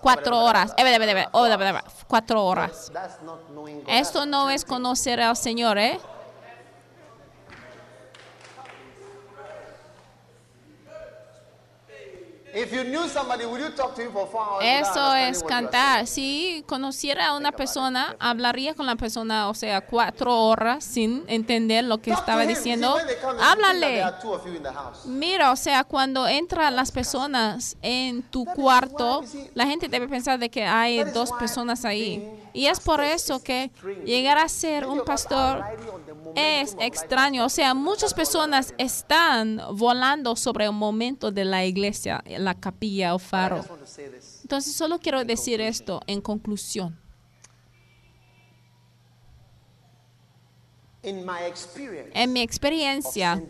[0.01, 0.74] Cuatro horas.
[2.09, 2.90] Cuatro horas.
[3.86, 6.01] Esto no es conocer al Señor, ¿eh?
[14.63, 16.07] Eso es cantar.
[16.07, 21.85] Si conociera a una persona, hablaría con la persona, o sea, cuatro horas sin entender
[21.85, 22.97] lo que estaba diciendo.
[23.41, 24.05] Háblale.
[25.07, 29.25] Mira, o sea, cuando entran las personas en tu cuarto,
[29.55, 32.43] la gente debe pensar de que hay dos personas ahí.
[32.55, 33.73] Y es por eso que
[34.07, 35.65] llegar a ser un pastor
[36.37, 37.45] es extraño.
[37.45, 43.19] O sea, muchas personas están volando sobre un momento de la iglesia, la capilla o
[43.19, 43.65] faro.
[44.43, 46.97] Entonces, solo quiero decir esto en conclusión.
[51.03, 53.43] En mi experiencia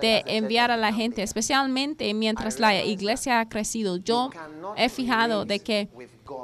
[0.00, 4.30] de enviar a la gente, especialmente mientras la iglesia ha crecido, yo
[4.76, 5.90] he fijado de que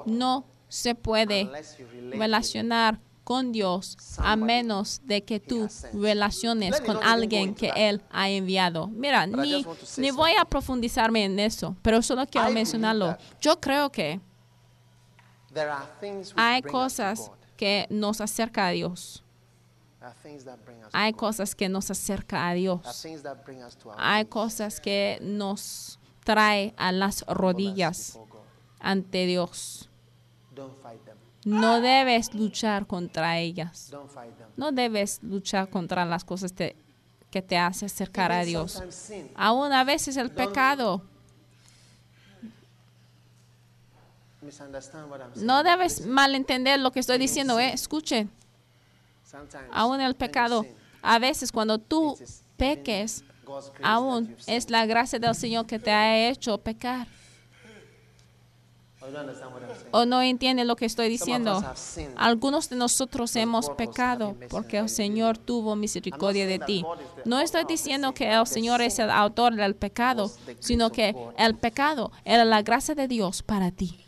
[0.04, 1.50] no se puede
[2.10, 8.88] relacionar con Dios a menos de que tú relaciones con alguien que Él ha enviado.
[8.88, 9.66] Mira, ni,
[9.98, 13.18] ni voy a profundizarme en eso, pero solo quiero mencionarlo.
[13.38, 14.18] Yo creo que
[16.36, 19.24] hay cosas que nos acercan a Dios.
[20.92, 22.80] Hay cosas que nos acercan a Dios.
[23.96, 28.18] Hay cosas que nos trae a las rodillas
[28.80, 29.87] ante Dios.
[31.44, 33.90] No debes luchar contra ellas.
[34.56, 38.82] No debes luchar contra las cosas que te hace acercar a Dios.
[39.34, 41.02] Aún a veces el pecado.
[45.36, 47.58] No debes malentender lo que estoy diciendo.
[47.58, 47.72] Eh.
[47.72, 48.30] Escuchen.
[49.72, 50.64] Aún el pecado.
[51.02, 52.18] A veces cuando tú
[52.56, 53.24] peques,
[53.82, 57.06] aún es la gracia del Señor que te ha hecho pecar.
[59.90, 61.62] ¿O no entiende lo que estoy diciendo?
[62.16, 66.84] Algunos de nosotros hemos pecado porque el Señor tuvo misericordia de ti.
[67.24, 72.12] No estoy diciendo que el Señor es el autor del pecado, sino que el pecado
[72.24, 74.04] era la gracia de Dios para ti.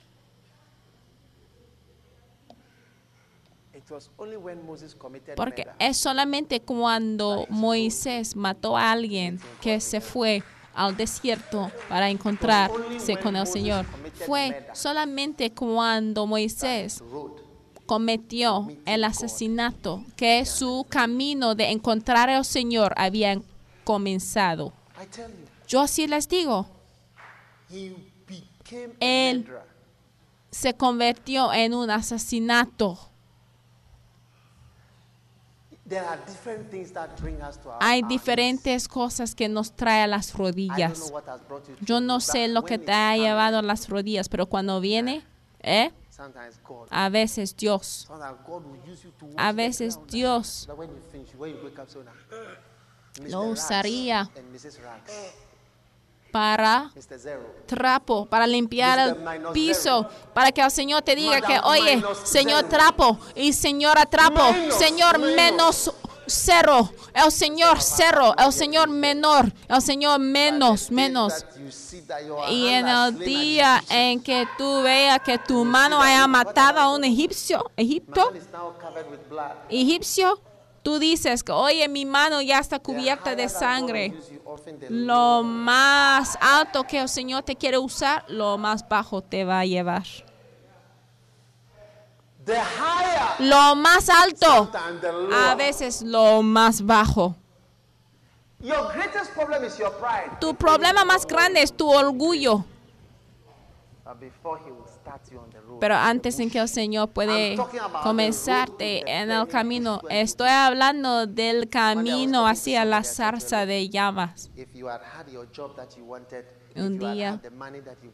[5.37, 10.45] Porque es solamente cuando Moisés mató a alguien que se fue
[10.75, 13.87] al desierto para encontrarse con el Señor.
[14.27, 17.03] Fue solamente cuando Moisés
[17.87, 23.41] cometió el asesinato que su camino de encontrar al Señor había
[23.85, 24.73] comenzado.
[25.67, 26.67] Yo así les digo,
[29.01, 29.47] él
[30.51, 33.10] se convirtió en un asesinato
[37.81, 41.13] hay diferentes cosas que nos trae a las rodillas.
[41.81, 45.25] Yo no sé lo que te ha llevado a las rodillas, pero cuando viene,
[45.61, 45.93] ¿eh?
[46.91, 48.09] A veces Dios,
[49.37, 50.69] a veces Dios
[53.27, 54.31] lo usaría
[56.31, 56.91] para
[57.67, 63.19] trapo, para limpiar el piso, para que el Señor te diga que, oye, Señor trapo
[63.35, 65.93] y Señora trapo, Señor menos
[66.27, 71.45] cero, el Señor cero, el Señor menor, el Señor menos, menos.
[72.49, 77.05] Y en el día en que tú veas que tu mano haya matado a un
[77.05, 78.33] egipcio, Egipto,
[79.69, 80.41] egipcio,
[80.83, 84.15] tú dices que, oye, mi mano ya está cubierta de sangre.
[84.89, 89.65] Lo más alto que el Señor te quiere usar, lo más bajo te va a
[89.67, 90.05] llevar.
[93.39, 94.71] Lo más alto,
[95.33, 97.37] a veces lo más bajo.
[100.41, 102.65] Tu problema más grande es tu orgullo.
[105.81, 107.57] Pero antes en que el Señor puede
[108.03, 114.51] comenzarte en el camino, estoy hablando del camino hacia la zarza de llamas.
[116.77, 117.41] Un día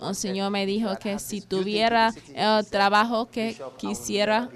[0.00, 4.48] el Señor me dijo que si tuviera el trabajo que quisiera,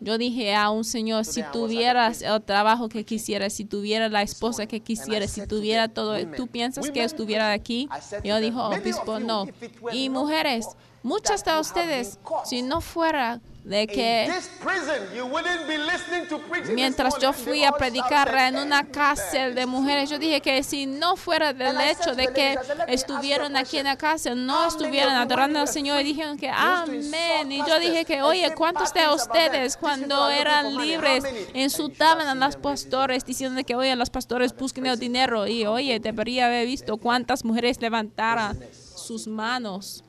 [0.00, 4.66] yo dije a un señor, si tuvieras el trabajo que quisieras, si tuviera la esposa
[4.66, 7.88] que quisieras, si tuviera todo, ¿tú piensas que estuviera aquí?
[8.22, 9.46] Yo dijo, obispo, no.
[9.92, 10.66] Y mujeres,
[11.06, 14.28] Muchas de ustedes, si no fuera de que
[16.74, 21.14] mientras yo fui a predicar en una cárcel de mujeres, yo dije que si no
[21.14, 26.00] fuera del hecho de que estuvieron aquí en la cárcel, no estuvieran adorando al Señor
[26.00, 27.52] y dijeron que amén.
[27.52, 31.22] Y yo dije que, oye, ¿cuántos de ustedes cuando eran libres
[31.54, 35.46] insultaban a los pastores diciendo que, oye, los pastores busquen el dinero?
[35.46, 38.58] Y, oye, debería haber visto cuántas mujeres levantaran
[38.96, 40.02] sus manos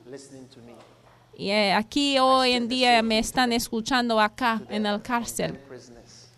[1.40, 5.60] y eh, aquí hoy en día me están escuchando acá en el cárcel,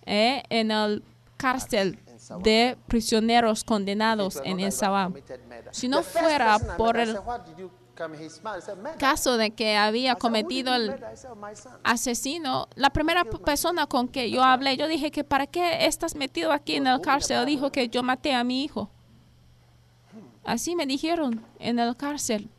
[0.05, 1.01] eh, en el
[1.37, 1.97] cárcel
[2.43, 4.73] de prisioneros condenados en el
[5.71, 7.17] Si no fuera por el
[8.97, 10.93] caso de que había cometido el
[11.85, 16.51] asesino, la primera persona con que yo hablé, yo dije que ¿para qué estás metido
[16.51, 17.45] aquí en el cárcel?
[17.45, 18.89] Dijo que yo maté a mi hijo.
[20.43, 22.49] Así me dijeron en el cárcel.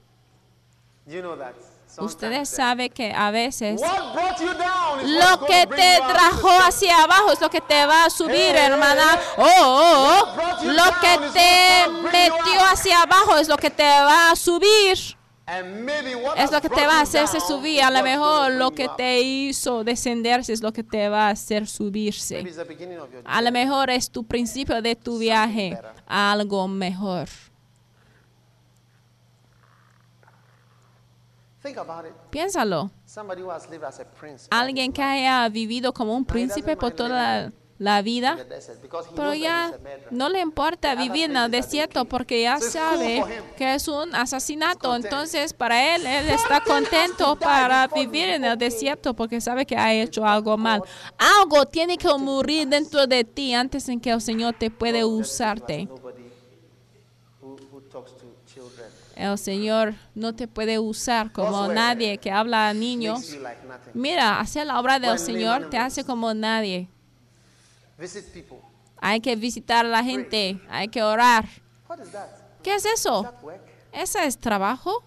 [1.98, 7.86] Ustedes saben que a veces lo que te trajo hacia abajo es lo que te
[7.86, 9.18] va a subir, hermana.
[9.36, 10.64] Oh, oh, oh.
[10.64, 15.16] Lo que te metió hacia abajo es lo que te va a subir.
[16.36, 17.82] Es lo que te va a hacerse subir.
[17.82, 21.66] A lo mejor lo que te hizo descenderse es lo que te va a hacer
[21.66, 22.44] subirse.
[23.24, 25.76] A lo mejor es tu principio de tu viaje
[26.06, 27.28] algo mejor.
[32.30, 32.90] Piénsalo.
[34.50, 38.36] Alguien que haya vivido como un príncipe por toda la vida,
[39.16, 39.72] pero ya
[40.10, 43.24] no le importa vivir en el desierto porque ya sabe
[43.56, 44.94] que es un asesinato.
[44.94, 49.94] Entonces, para él, él está contento para vivir en el desierto porque sabe que ha
[49.94, 50.82] hecho algo mal.
[51.40, 55.88] Algo tiene que morir dentro de ti antes en que el Señor te puede usarte.
[59.20, 63.36] El Señor no te puede usar como nadie que habla a niños.
[63.92, 66.88] Mira, hacer la obra del Señor te hace como nadie.
[68.96, 71.46] Hay que visitar a la gente, hay que orar.
[72.62, 73.30] ¿Qué es eso?
[73.92, 75.04] ¿Ese es trabajo?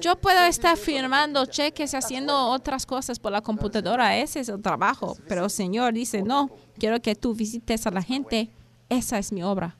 [0.00, 4.16] Yo puedo estar firmando cheques, haciendo otras cosas por la computadora.
[4.16, 5.16] Ese es el trabajo.
[5.26, 8.48] Pero el Señor dice, no, quiero que tú visites a la gente.
[8.88, 9.76] Esa es mi obra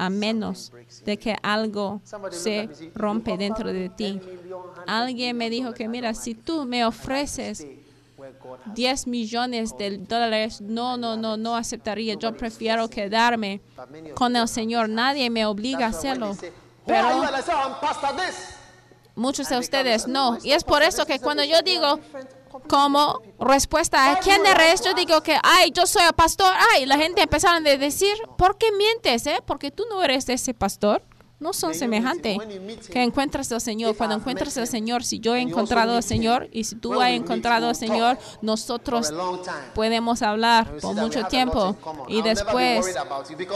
[0.00, 0.72] a menos
[1.04, 2.00] de que algo
[2.30, 4.18] se rompe dentro de ti.
[4.86, 7.66] Alguien me dijo que, mira, si tú me ofreces
[8.74, 12.14] 10 millones de dólares, no, no, no, no aceptaría.
[12.14, 13.60] Yo prefiero quedarme
[14.14, 14.88] con el Señor.
[14.88, 16.34] Nadie me obliga a hacerlo.
[16.86, 17.22] Pero
[19.14, 20.38] muchos de ustedes no.
[20.42, 22.00] Y es por eso que cuando yo digo,
[22.68, 26.52] como respuesta a quién eres, yo digo que, ay, yo soy el pastor.
[26.72, 29.26] Ay, la gente empezaron a decir, ¿por qué mientes?
[29.26, 29.40] Eh?
[29.46, 31.02] Porque tú no eres ese pastor.
[31.38, 32.36] No son semejantes.
[32.92, 33.96] Que encuentras al Señor.
[33.96, 37.68] Cuando encuentras al Señor, si yo he encontrado al Señor y si tú has encontrado
[37.68, 39.10] al Señor, nosotros
[39.74, 41.74] podemos hablar por mucho tiempo
[42.08, 42.94] y después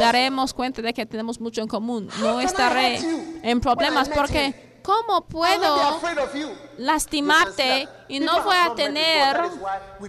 [0.00, 2.08] daremos cuenta de que tenemos mucho en común.
[2.20, 3.00] No estaré
[3.42, 5.98] en problemas porque ¿Cómo puedo
[6.76, 9.40] lastimarte y no voy a tener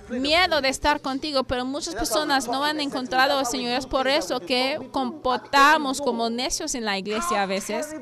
[0.10, 1.46] miedo de estar contigo?
[1.46, 3.72] Pero muchas personas no han encontrado al Señor.
[3.80, 7.96] Es por eso que comportamos como necios en la iglesia a veces.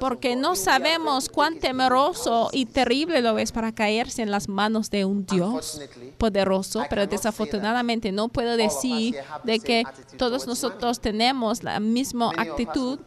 [0.00, 5.06] Porque no sabemos cuán temeroso y terrible lo es para caerse en las manos de
[5.06, 5.80] un Dios
[6.18, 6.84] poderoso.
[6.90, 9.84] Pero desafortunadamente no puedo decir de que
[10.18, 12.98] todos nosotros tenemos la misma actitud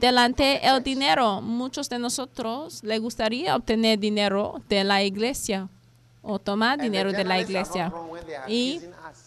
[0.00, 1.40] delante el dinero.
[1.42, 5.68] Muchos de nosotros le gustaría obtener dinero de la iglesia
[6.22, 7.92] o tomar dinero de la iglesia.
[8.48, 8.80] Y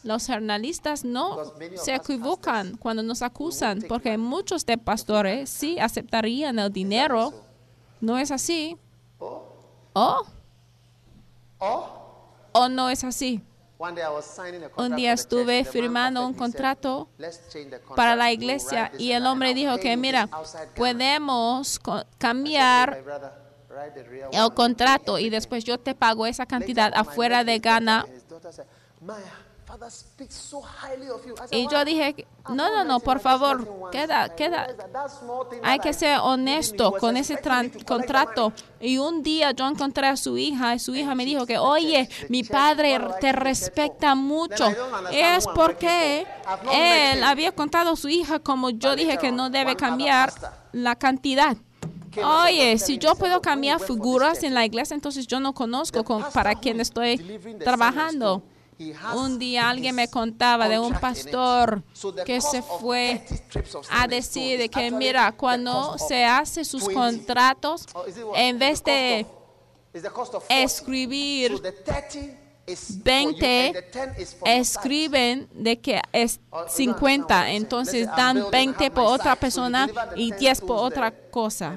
[0.03, 1.37] los jornalistas no
[1.75, 7.33] se equivocan cuando nos acusan, porque muchos de pastores sí aceptarían el dinero.
[8.01, 8.77] ¿No es así?
[9.93, 10.25] ¿O?
[12.51, 13.41] ¿O no es así?
[14.77, 17.09] Un día estuve firmando un contrato
[17.95, 20.29] para la iglesia y el hombre dijo que, mira,
[20.75, 21.79] podemos
[22.17, 23.03] cambiar
[24.31, 28.05] el contrato y después yo te pago esa cantidad afuera de Ghana
[31.51, 34.67] y yo dije, no, no, no, por favor, queda, queda.
[35.63, 37.39] Hay que ser honesto con ese
[37.85, 38.53] contrato.
[38.79, 42.09] Y un día yo encontré a su hija y su hija me dijo que, oye,
[42.29, 44.67] mi padre te respecta mucho.
[45.11, 46.25] Es porque
[46.71, 50.31] él había contado a su hija como yo dije que no debe cambiar
[50.71, 51.57] la cantidad.
[52.21, 56.79] Oye, si yo puedo cambiar figuras en la iglesia, entonces yo no conozco para quién
[56.79, 57.17] estoy
[57.63, 58.43] trabajando.
[59.15, 61.83] Un día alguien me contaba de un pastor
[62.25, 63.23] que se fue
[63.89, 67.85] a decir que, mira, cuando se hace sus contratos,
[68.35, 69.25] en vez de
[70.49, 71.61] escribir
[72.65, 73.91] 20
[74.45, 81.11] escriben de que es 50, entonces dan 20 por otra persona y 10 por otra
[81.11, 81.75] cosa.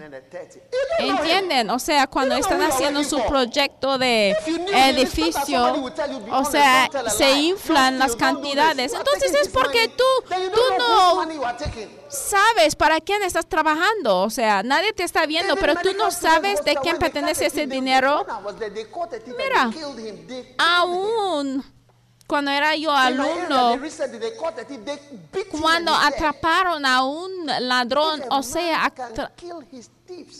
[0.98, 1.70] ¿Entienden?
[1.70, 4.36] O sea, cuando están haciendo su proyecto de
[4.72, 5.90] edificio,
[6.30, 8.92] o sea, se inflan las cantidades.
[8.92, 11.26] Entonces es porque tú, tú no
[12.08, 14.20] sabes para quién estás trabajando.
[14.20, 18.26] O sea, nadie te está viendo, pero tú no sabes de quién pertenece ese dinero.
[19.26, 19.70] Mira,
[20.76, 21.64] aún
[22.26, 23.78] cuando era yo alumno,
[25.60, 28.92] cuando atraparon a un ladrón, o sea,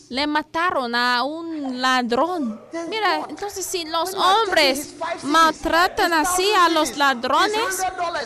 [0.09, 2.61] le mataron a un ladrón.
[2.89, 7.83] Mira, entonces si los hombres maltratan así a los ladrones,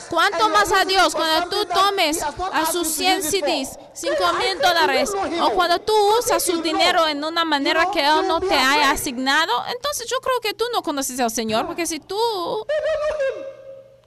[0.08, 5.10] ¿cuánto más a Dios cuando tú tomes a sus 100 CDs, 5 mil dólares,
[5.42, 9.52] o cuando tú usas su dinero en una manera que Él no te haya asignado?
[9.74, 12.18] Entonces yo creo que tú no conoces al Señor, porque si tú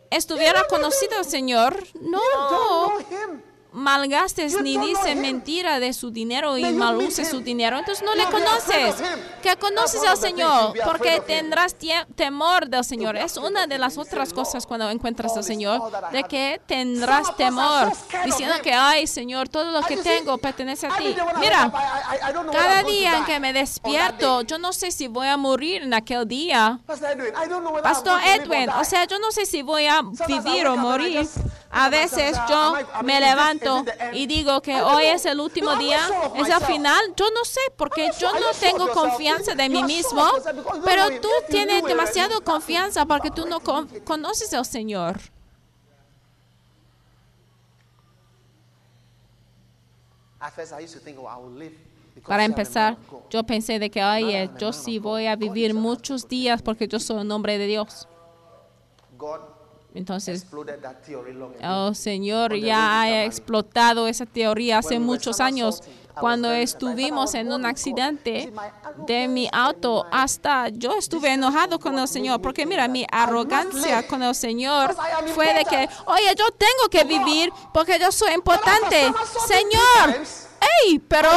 [0.10, 2.20] estuviera conocido al Señor, no
[3.74, 8.96] malgastes ni dice mentira de su dinero y maluse su dinero, entonces no le conoces.
[9.42, 11.76] Que conoces al Señor porque tendrás
[12.16, 13.18] temor del Señor.
[13.18, 15.82] Es una de las otras cosas cuando encuentras al Señor,
[16.12, 17.92] de que tendrás temor,
[18.26, 21.16] diciendo que, ay Señor, todo lo que tengo pertenece a ti.
[21.40, 21.72] Mira,
[22.52, 26.28] cada día en que me despierto, yo no sé si voy a morir en aquel
[26.28, 26.80] día.
[27.84, 31.28] Pastor Edwin, o sea, yo no sé si voy a vivir o morir.
[31.76, 33.63] A veces yo me levanto
[34.14, 36.00] y digo que hoy es el último día,
[36.36, 37.02] es el final.
[37.16, 40.24] Yo no sé porque yo no tengo confianza de mí mismo,
[40.84, 43.60] pero tú tienes demasiada confianza porque tú no
[44.04, 45.20] conoces al Señor.
[52.28, 52.98] Para empezar,
[53.30, 57.22] yo pensé de que, oye, yo sí voy a vivir muchos días porque yo soy
[57.22, 58.08] un hombre de Dios.
[59.96, 60.46] Entonces,
[61.60, 65.82] el Señor ya ha explotado esa teoría hace muchos años.
[66.20, 68.54] Cuando estuvimos en un accidente
[69.08, 74.22] de mi auto, hasta yo estuve enojado con el Señor, porque mira, mi arrogancia con
[74.22, 74.96] el Señor
[75.34, 79.12] fue de que, oye, yo tengo que vivir porque yo soy importante.
[79.48, 80.24] Señor,
[80.62, 81.30] hey, pero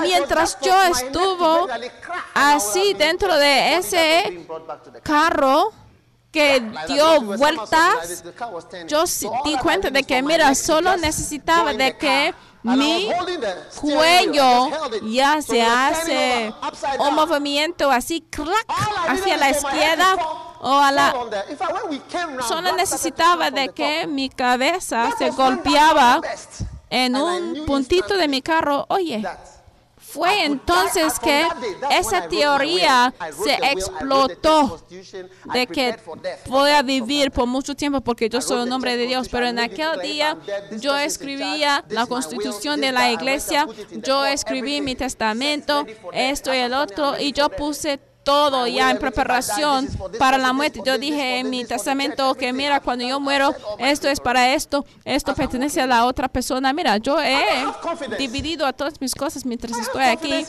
[0.00, 1.90] mientras yo estuve
[2.34, 4.46] así dentro de ese
[5.02, 5.72] carro,
[6.32, 8.24] que dio vueltas,
[8.88, 9.04] yo
[9.44, 13.10] di cuenta de que, mira, solo necesitaba de que mi
[13.80, 14.70] cuello
[15.02, 16.52] ya se hace
[16.98, 18.66] un movimiento así, clac,
[19.08, 20.16] hacia la izquierda
[20.60, 21.14] o a la...
[22.48, 26.20] Solo necesitaba de que mi cabeza se golpeaba
[26.88, 28.86] en un puntito de mi carro.
[28.88, 29.22] Oye,
[30.12, 31.48] fue entonces que
[31.90, 34.78] esa teoría se explotó
[35.54, 35.96] de que
[36.46, 39.28] voy a vivir por mucho tiempo porque yo soy un hombre de Dios.
[39.30, 40.36] Pero en aquel día
[40.78, 43.66] yo escribía la constitución de la iglesia,
[44.02, 49.88] yo escribí mi testamento, esto y el otro, y yo puse todo ya en preparación
[50.18, 50.80] para la muerte.
[50.84, 55.34] Yo dije en mi testamento que mira, cuando yo muero, esto es para esto, esto
[55.34, 56.72] pertenece a la otra persona.
[56.72, 57.64] Mira, yo he
[58.18, 60.44] dividido a todas mis cosas mientras estoy aquí.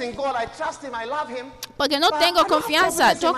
[1.78, 3.14] Porque no tengo confianza.
[3.14, 3.34] Yo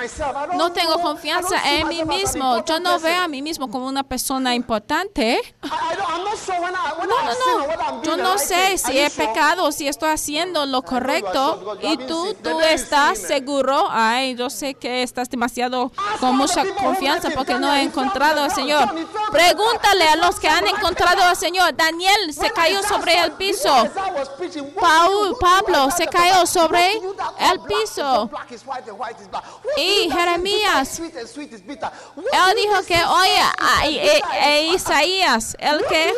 [0.56, 2.64] no tengo confianza en mí mismo.
[2.66, 5.40] Yo no veo a mí mismo como una persona importante.
[5.62, 8.04] No, no, no.
[8.04, 11.78] Yo no sé si he pecado, si estoy haciendo lo correcto.
[11.82, 13.88] Y tú, tú estás seguro.
[13.90, 18.90] Ay, yo sé que estás demasiado con mucha confianza porque no he encontrado al Señor.
[19.32, 21.76] Pregúntale a los que han encontrado al Señor.
[21.76, 23.88] Daniel se cayó sobre el piso.
[24.80, 28.30] Paul, Pablo se cayó sobre el piso.
[29.78, 33.42] Y Jeremías, él dijo que, oye,
[33.84, 36.14] e, Isaías, el que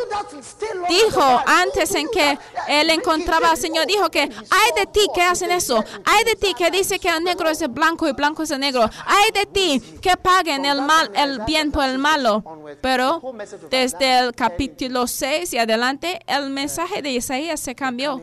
[0.90, 5.52] dijo antes en que él encontraba al Señor, dijo que, hay de ti que hacen
[5.52, 8.52] eso, hay de ti que dice que el negro es el blanco y blanco es
[8.52, 8.84] el negro.
[9.06, 12.44] Hay de ti que paguen el mal, el bien por el malo.
[12.82, 13.22] Pero
[13.70, 18.22] desde el capítulo 6 y adelante, el mensaje de Isaías se cambió.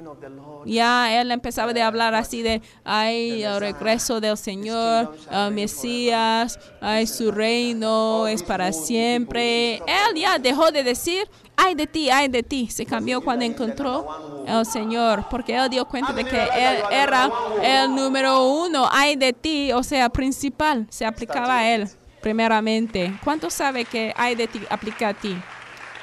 [0.66, 7.06] Ya él empezaba de hablar así de, ay, el regreso del Señor, el Mesías, ay,
[7.06, 9.76] su reino es para siempre.
[9.76, 12.68] Él ya dejó de decir, ay de ti, ay de ti.
[12.70, 17.30] Se cambió cuando encontró al Señor, porque él dio cuenta de que él era
[17.62, 20.86] el número uno, ay de ti, o sea, principal.
[20.90, 21.88] Se aplicaba a él
[22.20, 23.18] primeramente.
[23.22, 25.36] ¿Cuánto sabe que ay de ti aplica a ti?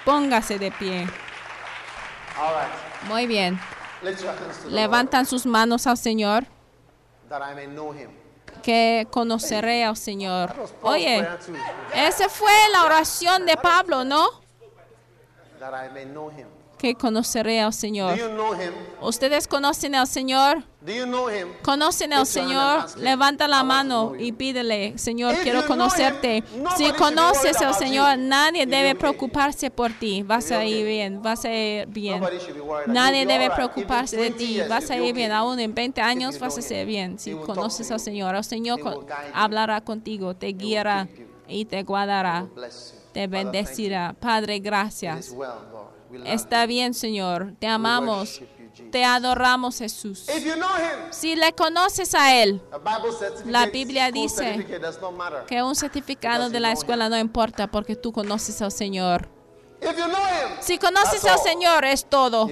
[0.05, 1.07] Póngase de pie.
[3.07, 3.59] Muy bien.
[4.69, 6.45] Levantan sus manos al Señor
[8.61, 10.53] que conoceré al Señor.
[10.81, 11.27] Oye,
[11.95, 14.40] esa fue la oración de Pablo, ¿no?
[16.81, 18.17] Que conoceré al Señor.
[19.01, 20.63] ¿Ustedes conocen al Señor?
[21.61, 22.97] ¿Conocen al Señor?
[22.97, 26.43] Levanta la mano y pídele, Señor, quiero conocerte.
[26.75, 30.23] Si conoces al Señor, nadie debe preocuparse por ti.
[30.23, 32.23] Vas a ir bien, vas a ir bien.
[32.87, 34.59] Nadie debe preocuparse de ti.
[34.67, 35.31] Vas a ir bien.
[35.31, 37.19] Aún en 20 años vas a ser bien.
[37.19, 39.05] Si conoces al Señor, el Señor
[39.35, 41.07] hablará contigo, te guiará
[41.47, 42.47] y te guardará
[43.11, 44.15] te bendecirá.
[44.19, 45.33] Padre, gracias.
[46.25, 47.53] Está bien, Señor.
[47.59, 48.41] Te amamos.
[48.91, 50.27] Te adoramos, Jesús.
[51.11, 52.61] Si le conoces a Él,
[53.45, 54.65] la Biblia dice
[55.47, 59.29] que un certificado de la escuela no importa porque tú conoces al Señor.
[60.59, 62.47] Si conoces al Señor es todo.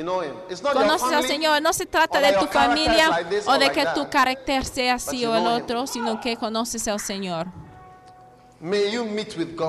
[0.73, 1.61] Conoces al Señor.
[1.61, 5.48] No se trata de tu familia o de que tu carácter sea así o el
[5.48, 7.48] otro, sino que conoces al Señor.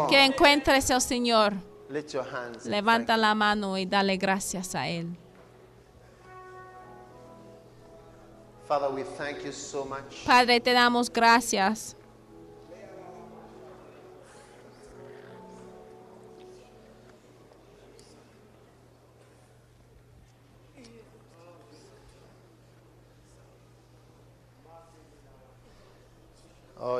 [0.09, 1.55] Que encuentres al Señor.
[2.67, 5.17] Levanta la mano y dale gracias a Él.
[10.25, 11.97] Padre, te damos gracias.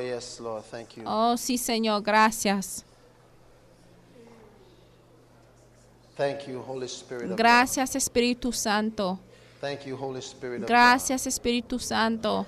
[0.01, 0.65] Oh, yes, Lord.
[0.65, 1.05] Thank you.
[1.07, 2.85] Oh, sí, Señor, gracias.
[6.17, 7.37] Thank you, Holy Spirit.
[7.37, 9.19] Gracias, Espíritu Santo.
[9.61, 10.67] Thank you, Holy Spirit.
[10.67, 12.47] Gracias, Espíritu Santo.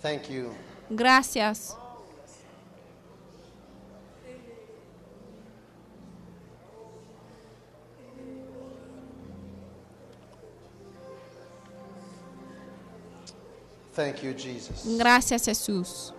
[0.00, 0.54] Thank you.
[0.88, 1.76] Gracias.
[13.94, 14.96] Thank you, Jesus.
[14.96, 16.14] Gracias, Jesús.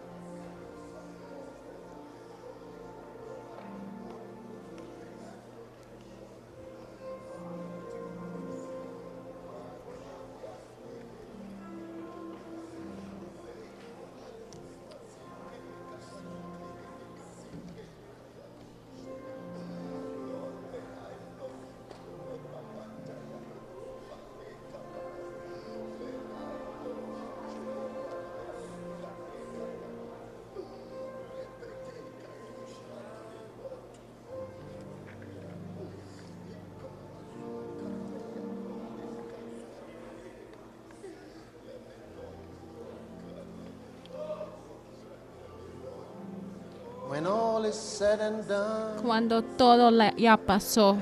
[49.01, 50.97] Cuando todo ya pasó.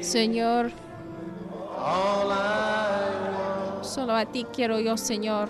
[0.00, 0.70] Señor,
[3.82, 5.48] solo a ti quiero yo, Señor.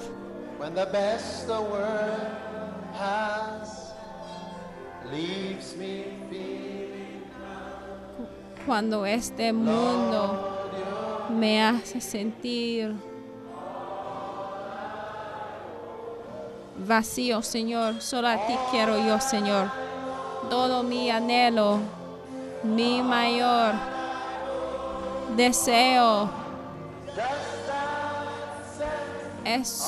[8.66, 10.68] Cuando este mundo
[11.30, 13.07] me hace sentir
[16.88, 18.00] vacío, Señor.
[18.00, 19.70] Solo a ti quiero yo, Señor.
[20.50, 21.78] Todo mi anhelo,
[22.64, 23.74] mi mayor
[25.36, 26.30] deseo
[29.44, 29.86] es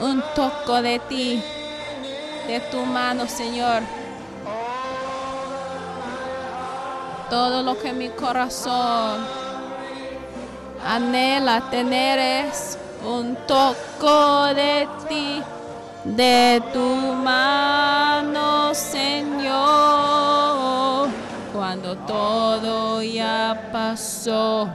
[0.00, 1.42] un toque de ti,
[2.46, 3.82] de tu mano, Señor.
[7.28, 9.26] Todo lo que mi corazón
[10.86, 15.42] anhela tener es un toque de ti
[16.14, 19.58] de tu mano, Señor,
[21.52, 24.68] cuando todo ya pasó.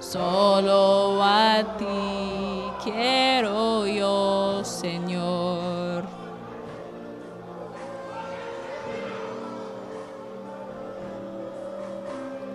[0.00, 6.04] Solo a ti quiero yo, Señor.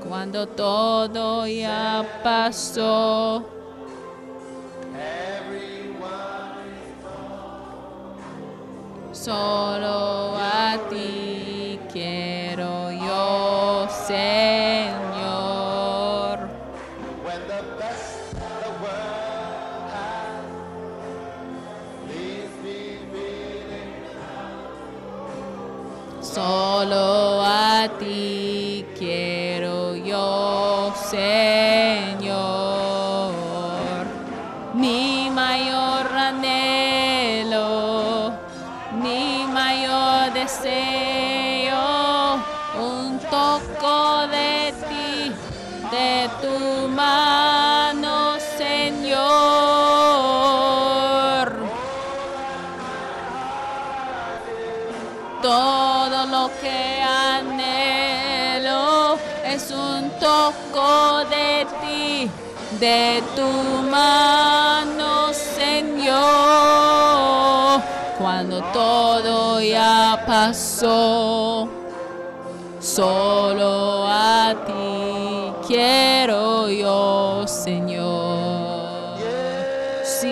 [0.07, 3.60] Cuando todo ya pasó.
[9.21, 10.00] Solo
[62.81, 63.47] de tu
[63.91, 66.17] mano, Señor,
[68.17, 71.69] cuando todo ya pasó.
[72.79, 79.19] Solo a ti quiero yo, Señor.
[80.03, 80.31] Sí.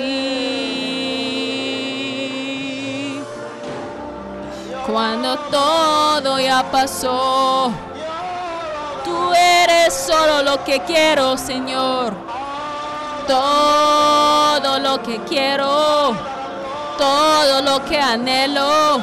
[4.88, 7.72] Cuando todo ya pasó,
[9.06, 12.19] tú eres solo lo que quiero, Señor.
[13.30, 16.16] Todo lo que quiero,
[16.98, 19.00] todo lo que anhelo.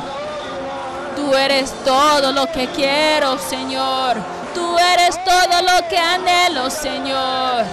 [1.14, 4.16] Tú eres todo lo que quiero, Señor.
[4.52, 7.64] Tú eres todo lo que anhelo, Señor.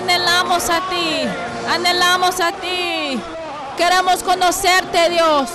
[0.00, 1.28] Anhelamos a ti,
[1.68, 3.20] anhelamos a ti.
[3.76, 5.50] Queremos conocerte, Dios.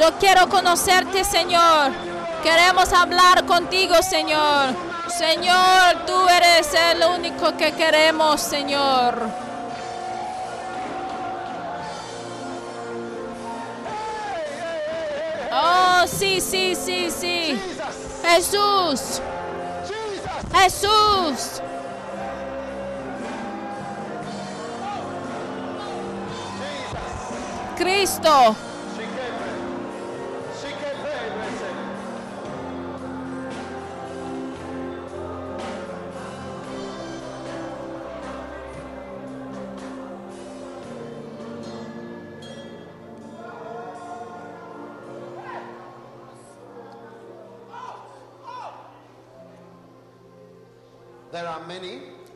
[0.00, 1.92] Yo quiero conocerte, Señor.
[2.42, 4.74] Queremos hablar contigo, Señor.
[5.16, 9.14] Señor, tú eres el único que queremos, Señor.
[15.52, 17.56] Oh, sí, sí, sí, sí.
[18.24, 19.22] Jesús.
[20.52, 21.62] Jesús.
[27.76, 28.56] Cristo.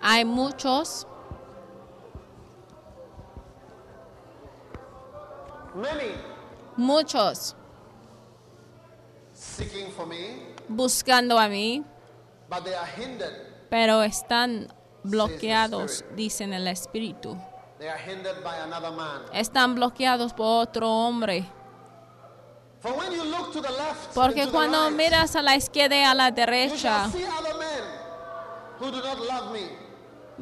[0.03, 1.07] Hay muchos.
[6.81, 7.55] Muchos.
[10.66, 11.85] buscando a mí.
[13.69, 17.36] pero están bloqueados, dicen el Espíritu.
[19.35, 21.47] Están bloqueados por otro hombre.
[24.15, 27.11] Porque cuando miras a la izquierda y a la derecha,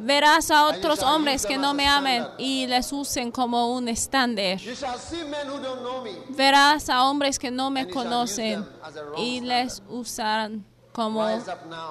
[0.01, 4.59] Verás a otros hombres que no me amen y les usen como un estándar.
[6.31, 8.65] Verás a hombres que no me conocen
[9.17, 10.65] y les usan
[10.99, 11.29] como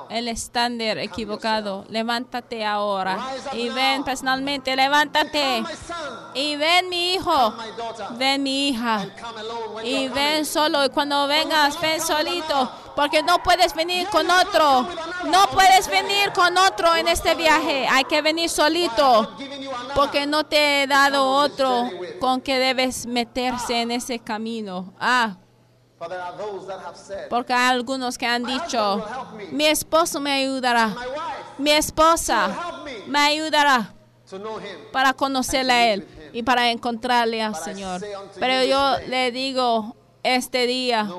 [0.10, 1.86] el estándar equivocado.
[1.88, 3.18] Levántate ahora
[3.54, 5.64] y ven personalmente, levántate
[6.34, 7.54] y ven mi hijo,
[8.18, 9.06] ven mi hija.
[9.82, 10.84] Y ven solo.
[10.84, 14.86] Y cuando vengas ven solito porque no puedes venir con otro,
[15.28, 19.38] no puedes venir con otro en este viaje, hay que venir solito
[19.96, 21.90] porque no te he dado otro
[22.20, 24.94] con que debes meterse en ese camino.
[25.00, 25.38] Ah,
[27.30, 29.04] porque hay algunos que han dicho,
[29.52, 30.96] mi esposo me ayudará,
[31.58, 33.94] mi esposa me ayudará
[34.92, 38.02] para conocerle a Él y para encontrarle al Señor.
[38.40, 41.10] Pero yo le digo, este día,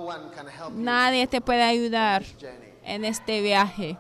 [0.73, 2.23] nadie te puede ayudar
[2.85, 3.99] en este viaje.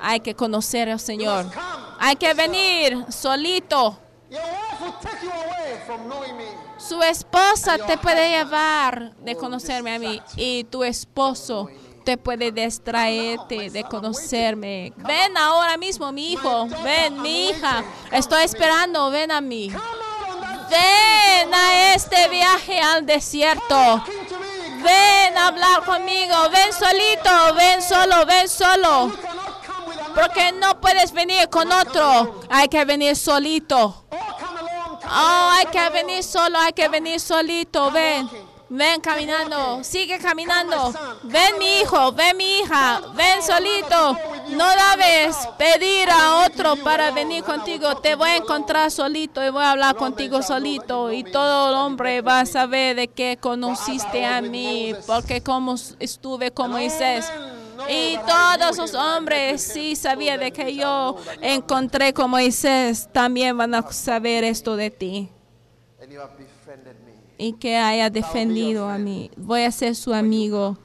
[0.00, 1.46] Hay que conocer al Señor.
[1.98, 3.98] Hay que venir solito.
[6.86, 11.68] Su esposa te puede llevar de conocerme a mí y tu esposo
[12.04, 14.92] te puede distraerte de conocerme.
[14.96, 16.66] Ven ahora mismo, mi hijo.
[16.82, 17.84] Ven, mi hija.
[18.10, 19.10] Estoy esperando.
[19.10, 19.70] Ven a mí.
[19.70, 24.04] Ven a este viaje al desierto.
[24.82, 26.34] Ven a hablar conmigo.
[26.50, 27.54] Ven solito.
[27.54, 28.26] Ven solo.
[28.26, 29.12] Ven solo.
[30.14, 32.40] Porque no puedes venir con otro.
[32.50, 34.04] Hay que venir solito.
[35.14, 38.28] Oh, hay que venir solo, hay que venir solito, ven.
[38.74, 40.94] Ven caminando, sigue caminando.
[41.24, 44.16] Ven mi hijo, ven mi hija, ven solito.
[44.48, 44.64] No
[44.96, 47.96] debes pedir a otro para venir contigo.
[47.96, 51.12] Te voy a encontrar solito y voy a hablar contigo solito.
[51.12, 56.50] Y todo el hombre va a saber de que conociste a mí, porque como estuve
[56.50, 57.30] con Moisés.
[57.88, 63.82] Y todos los hombres sí sabían de que yo encontré con Moisés, también van a
[63.90, 65.28] saber esto de ti.
[67.38, 69.30] Y que haya defendido a mí.
[69.36, 70.78] Voy a ser su amigo.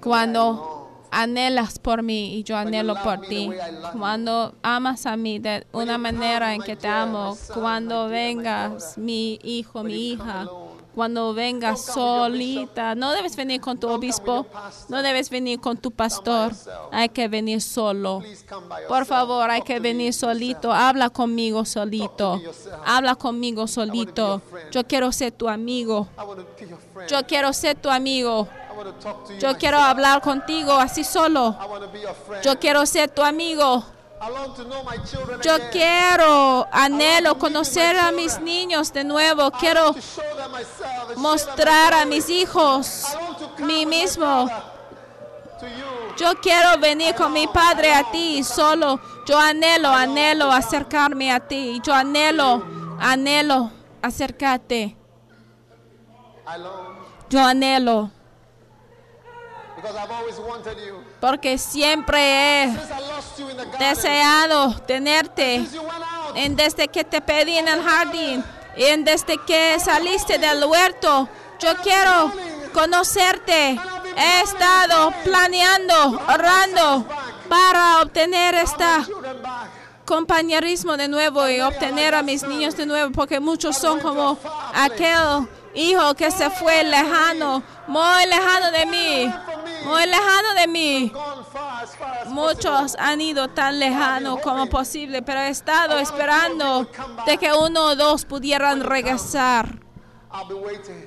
[0.00, 3.50] Cuando anhelas por mí y yo anhelo por ti.
[3.98, 7.36] Cuando amas a mí de una manera en que te amo.
[7.54, 10.46] Cuando vengas, mi hijo, mi hija
[10.96, 12.94] cuando vengas solita.
[12.94, 14.46] No debes venir con tu obispo,
[14.88, 16.52] no debes venir con tu pastor,
[16.90, 18.22] hay que venir solo.
[18.88, 20.72] Por favor, hay que venir solito.
[20.72, 22.40] Habla conmigo solito.
[22.86, 24.40] Habla conmigo solito.
[24.72, 26.08] Yo quiero ser tu amigo.
[27.08, 28.48] Yo quiero ser tu amigo.
[29.38, 31.58] Yo quiero hablar contigo así solo.
[32.42, 33.84] Yo quiero ser tu amigo.
[35.42, 39.50] Yo quiero, anhelo conocer a mis niños de nuevo.
[39.50, 39.94] Quiero
[41.16, 43.04] mostrar a mis hijos
[43.58, 44.48] mí mismo.
[46.16, 48.98] Yo quiero venir con mi Padre a ti solo.
[49.26, 51.80] Yo anhelo, anhelo acercarme a ti.
[51.84, 52.64] Yo anhelo,
[52.98, 53.70] anhelo
[54.00, 54.96] acercarte.
[57.28, 58.10] Yo anhelo.
[61.20, 62.76] Porque siempre he
[63.78, 65.66] deseado tenerte.
[66.34, 68.44] En desde que te pedí en el jardín.
[68.76, 71.28] Y desde que saliste del huerto.
[71.58, 72.32] Yo quiero
[72.72, 73.78] conocerte.
[74.16, 77.06] He estado planeando, orando
[77.48, 78.84] para obtener este
[80.04, 84.38] compañerismo de nuevo y obtener a mis niños de nuevo, porque muchos son como
[84.72, 89.34] aquel hijo que se fue lejano, muy lejano de mí,
[89.84, 91.12] muy lejano de mí.
[92.26, 96.88] Muchos han ido tan lejano como posible, pero he estado esperando
[97.26, 99.86] de que uno o dos pudieran regresar.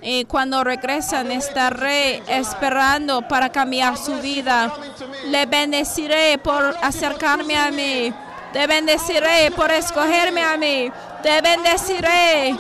[0.02, 4.74] Y cuando regresan estaré esperando para cambiar su vida.
[5.26, 8.14] Le bendeciré por acercarme a mí.
[8.54, 10.92] Te bendeciré por escogerme a mí.
[11.22, 12.56] Te bendeciré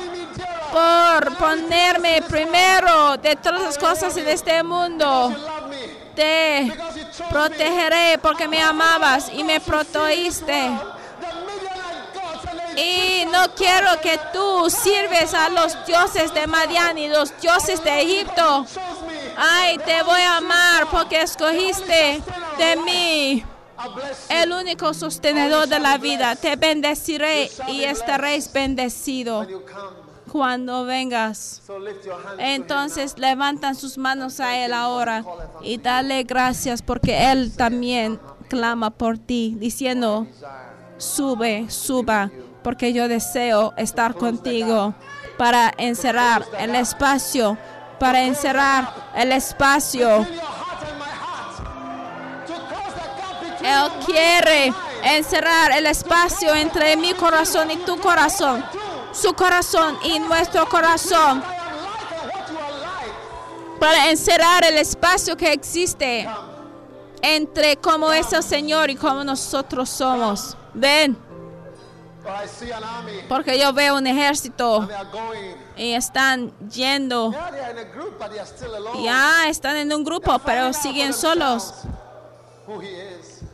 [0.71, 5.33] por ponerme primero de todas las cosas en este mundo.
[6.19, 6.69] Te
[7.29, 10.69] protegeré porque me amabas y me protegiste.
[12.75, 18.01] Y no quiero que tú sirves a los dioses de Madian y los dioses de
[18.01, 18.65] Egipto.
[19.37, 22.21] Ay, te voy a amar porque escogiste
[22.57, 23.45] de mí
[24.27, 26.35] el único sostenedor de la vida.
[26.35, 29.47] Te bendeciré y estaréis bendecido
[30.31, 31.61] cuando vengas.
[32.37, 35.23] Entonces levantan sus manos a Él ahora
[35.61, 40.27] y dale gracias porque Él también clama por ti, diciendo,
[40.97, 42.31] sube, suba,
[42.63, 44.93] porque yo deseo estar contigo
[45.37, 47.57] para encerrar el espacio,
[47.99, 50.25] para encerrar el espacio.
[53.61, 54.73] Él quiere
[55.03, 58.63] encerrar el espacio entre mi corazón y tu corazón,
[59.11, 61.43] su corazón y nuestro corazón,
[63.79, 66.27] para encerrar el espacio que existe
[67.21, 70.57] entre cómo es el Señor y cómo nosotros somos.
[70.73, 71.17] Ven.
[73.27, 74.87] Porque yo veo un ejército
[75.75, 77.33] y están yendo.
[79.03, 81.73] Ya están en un grupo, pero siguen solos.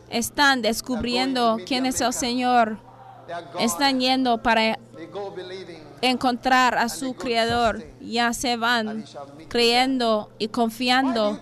[0.09, 2.77] Están descubriendo quién es el Señor.
[3.59, 4.77] Están yendo para
[6.01, 7.83] encontrar a su Creador.
[7.99, 9.05] Ya se van
[9.47, 11.39] creyendo y confiando.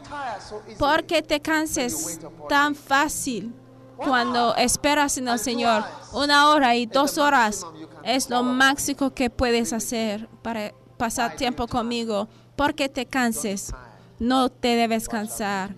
[0.80, 3.54] Porque te canses tan fácil
[3.98, 5.84] cuando esperas en el Señor.
[6.14, 7.66] Una hora y dos horas
[8.04, 12.28] es lo máximo que puedes hacer para pasar tiempo conmigo.
[12.56, 13.74] Porque te canses.
[14.20, 15.76] No te debes cansar.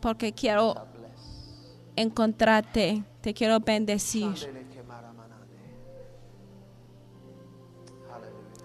[0.00, 0.74] Porque quiero
[1.96, 3.04] encontrarte.
[3.20, 4.61] Te quiero bendecir.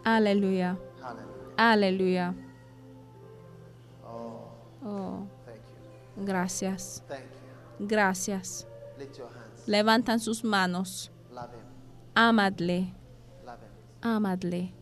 [0.08, 0.78] Aleluya.
[1.58, 2.34] Aleluya.
[4.82, 5.28] Oh,
[6.16, 7.04] gracias.
[7.78, 8.66] Gracias.
[9.66, 11.12] Levantan sus manos.
[12.16, 12.94] Amadle.
[14.02, 14.74] Amadle.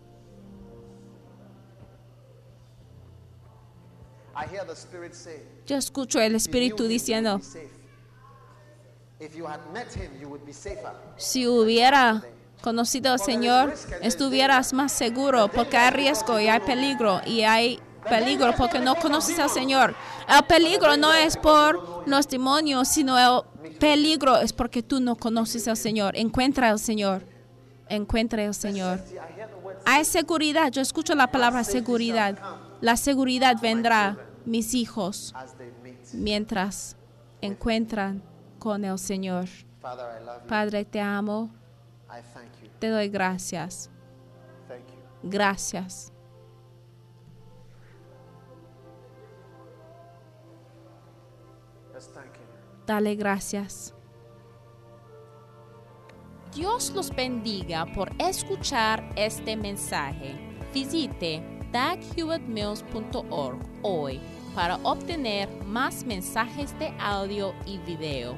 [5.66, 7.42] Yo escucho el Espíritu diciendo,
[11.18, 12.24] si hubiera
[12.66, 17.80] conocido al Señor, estuvieras más seguro porque hay riesgo y hay peligro y hay
[18.10, 19.94] peligro porque no conoces al Señor.
[20.28, 25.68] El peligro no es por los demonios, sino el peligro es porque tú no conoces
[25.68, 26.18] al Señor.
[26.18, 27.22] Encuentra al Señor.
[27.88, 29.00] Encuentra al Señor.
[29.86, 30.72] Hay seguridad.
[30.72, 32.36] Yo escucho la palabra seguridad.
[32.82, 35.36] La seguridad vendrá, mis hijos,
[36.14, 36.98] mientras
[37.42, 38.24] encuentran
[38.58, 39.46] con el Señor.
[40.48, 41.52] Padre, te amo.
[42.86, 43.90] Te doy gracias.
[45.24, 46.14] Gracias.
[52.86, 53.96] Dale gracias.
[56.54, 60.36] Dios los bendiga por escuchar este mensaje.
[60.72, 61.42] Visite
[61.72, 64.22] daghewittmills.org hoy
[64.54, 68.38] para obtener más mensajes de audio y video,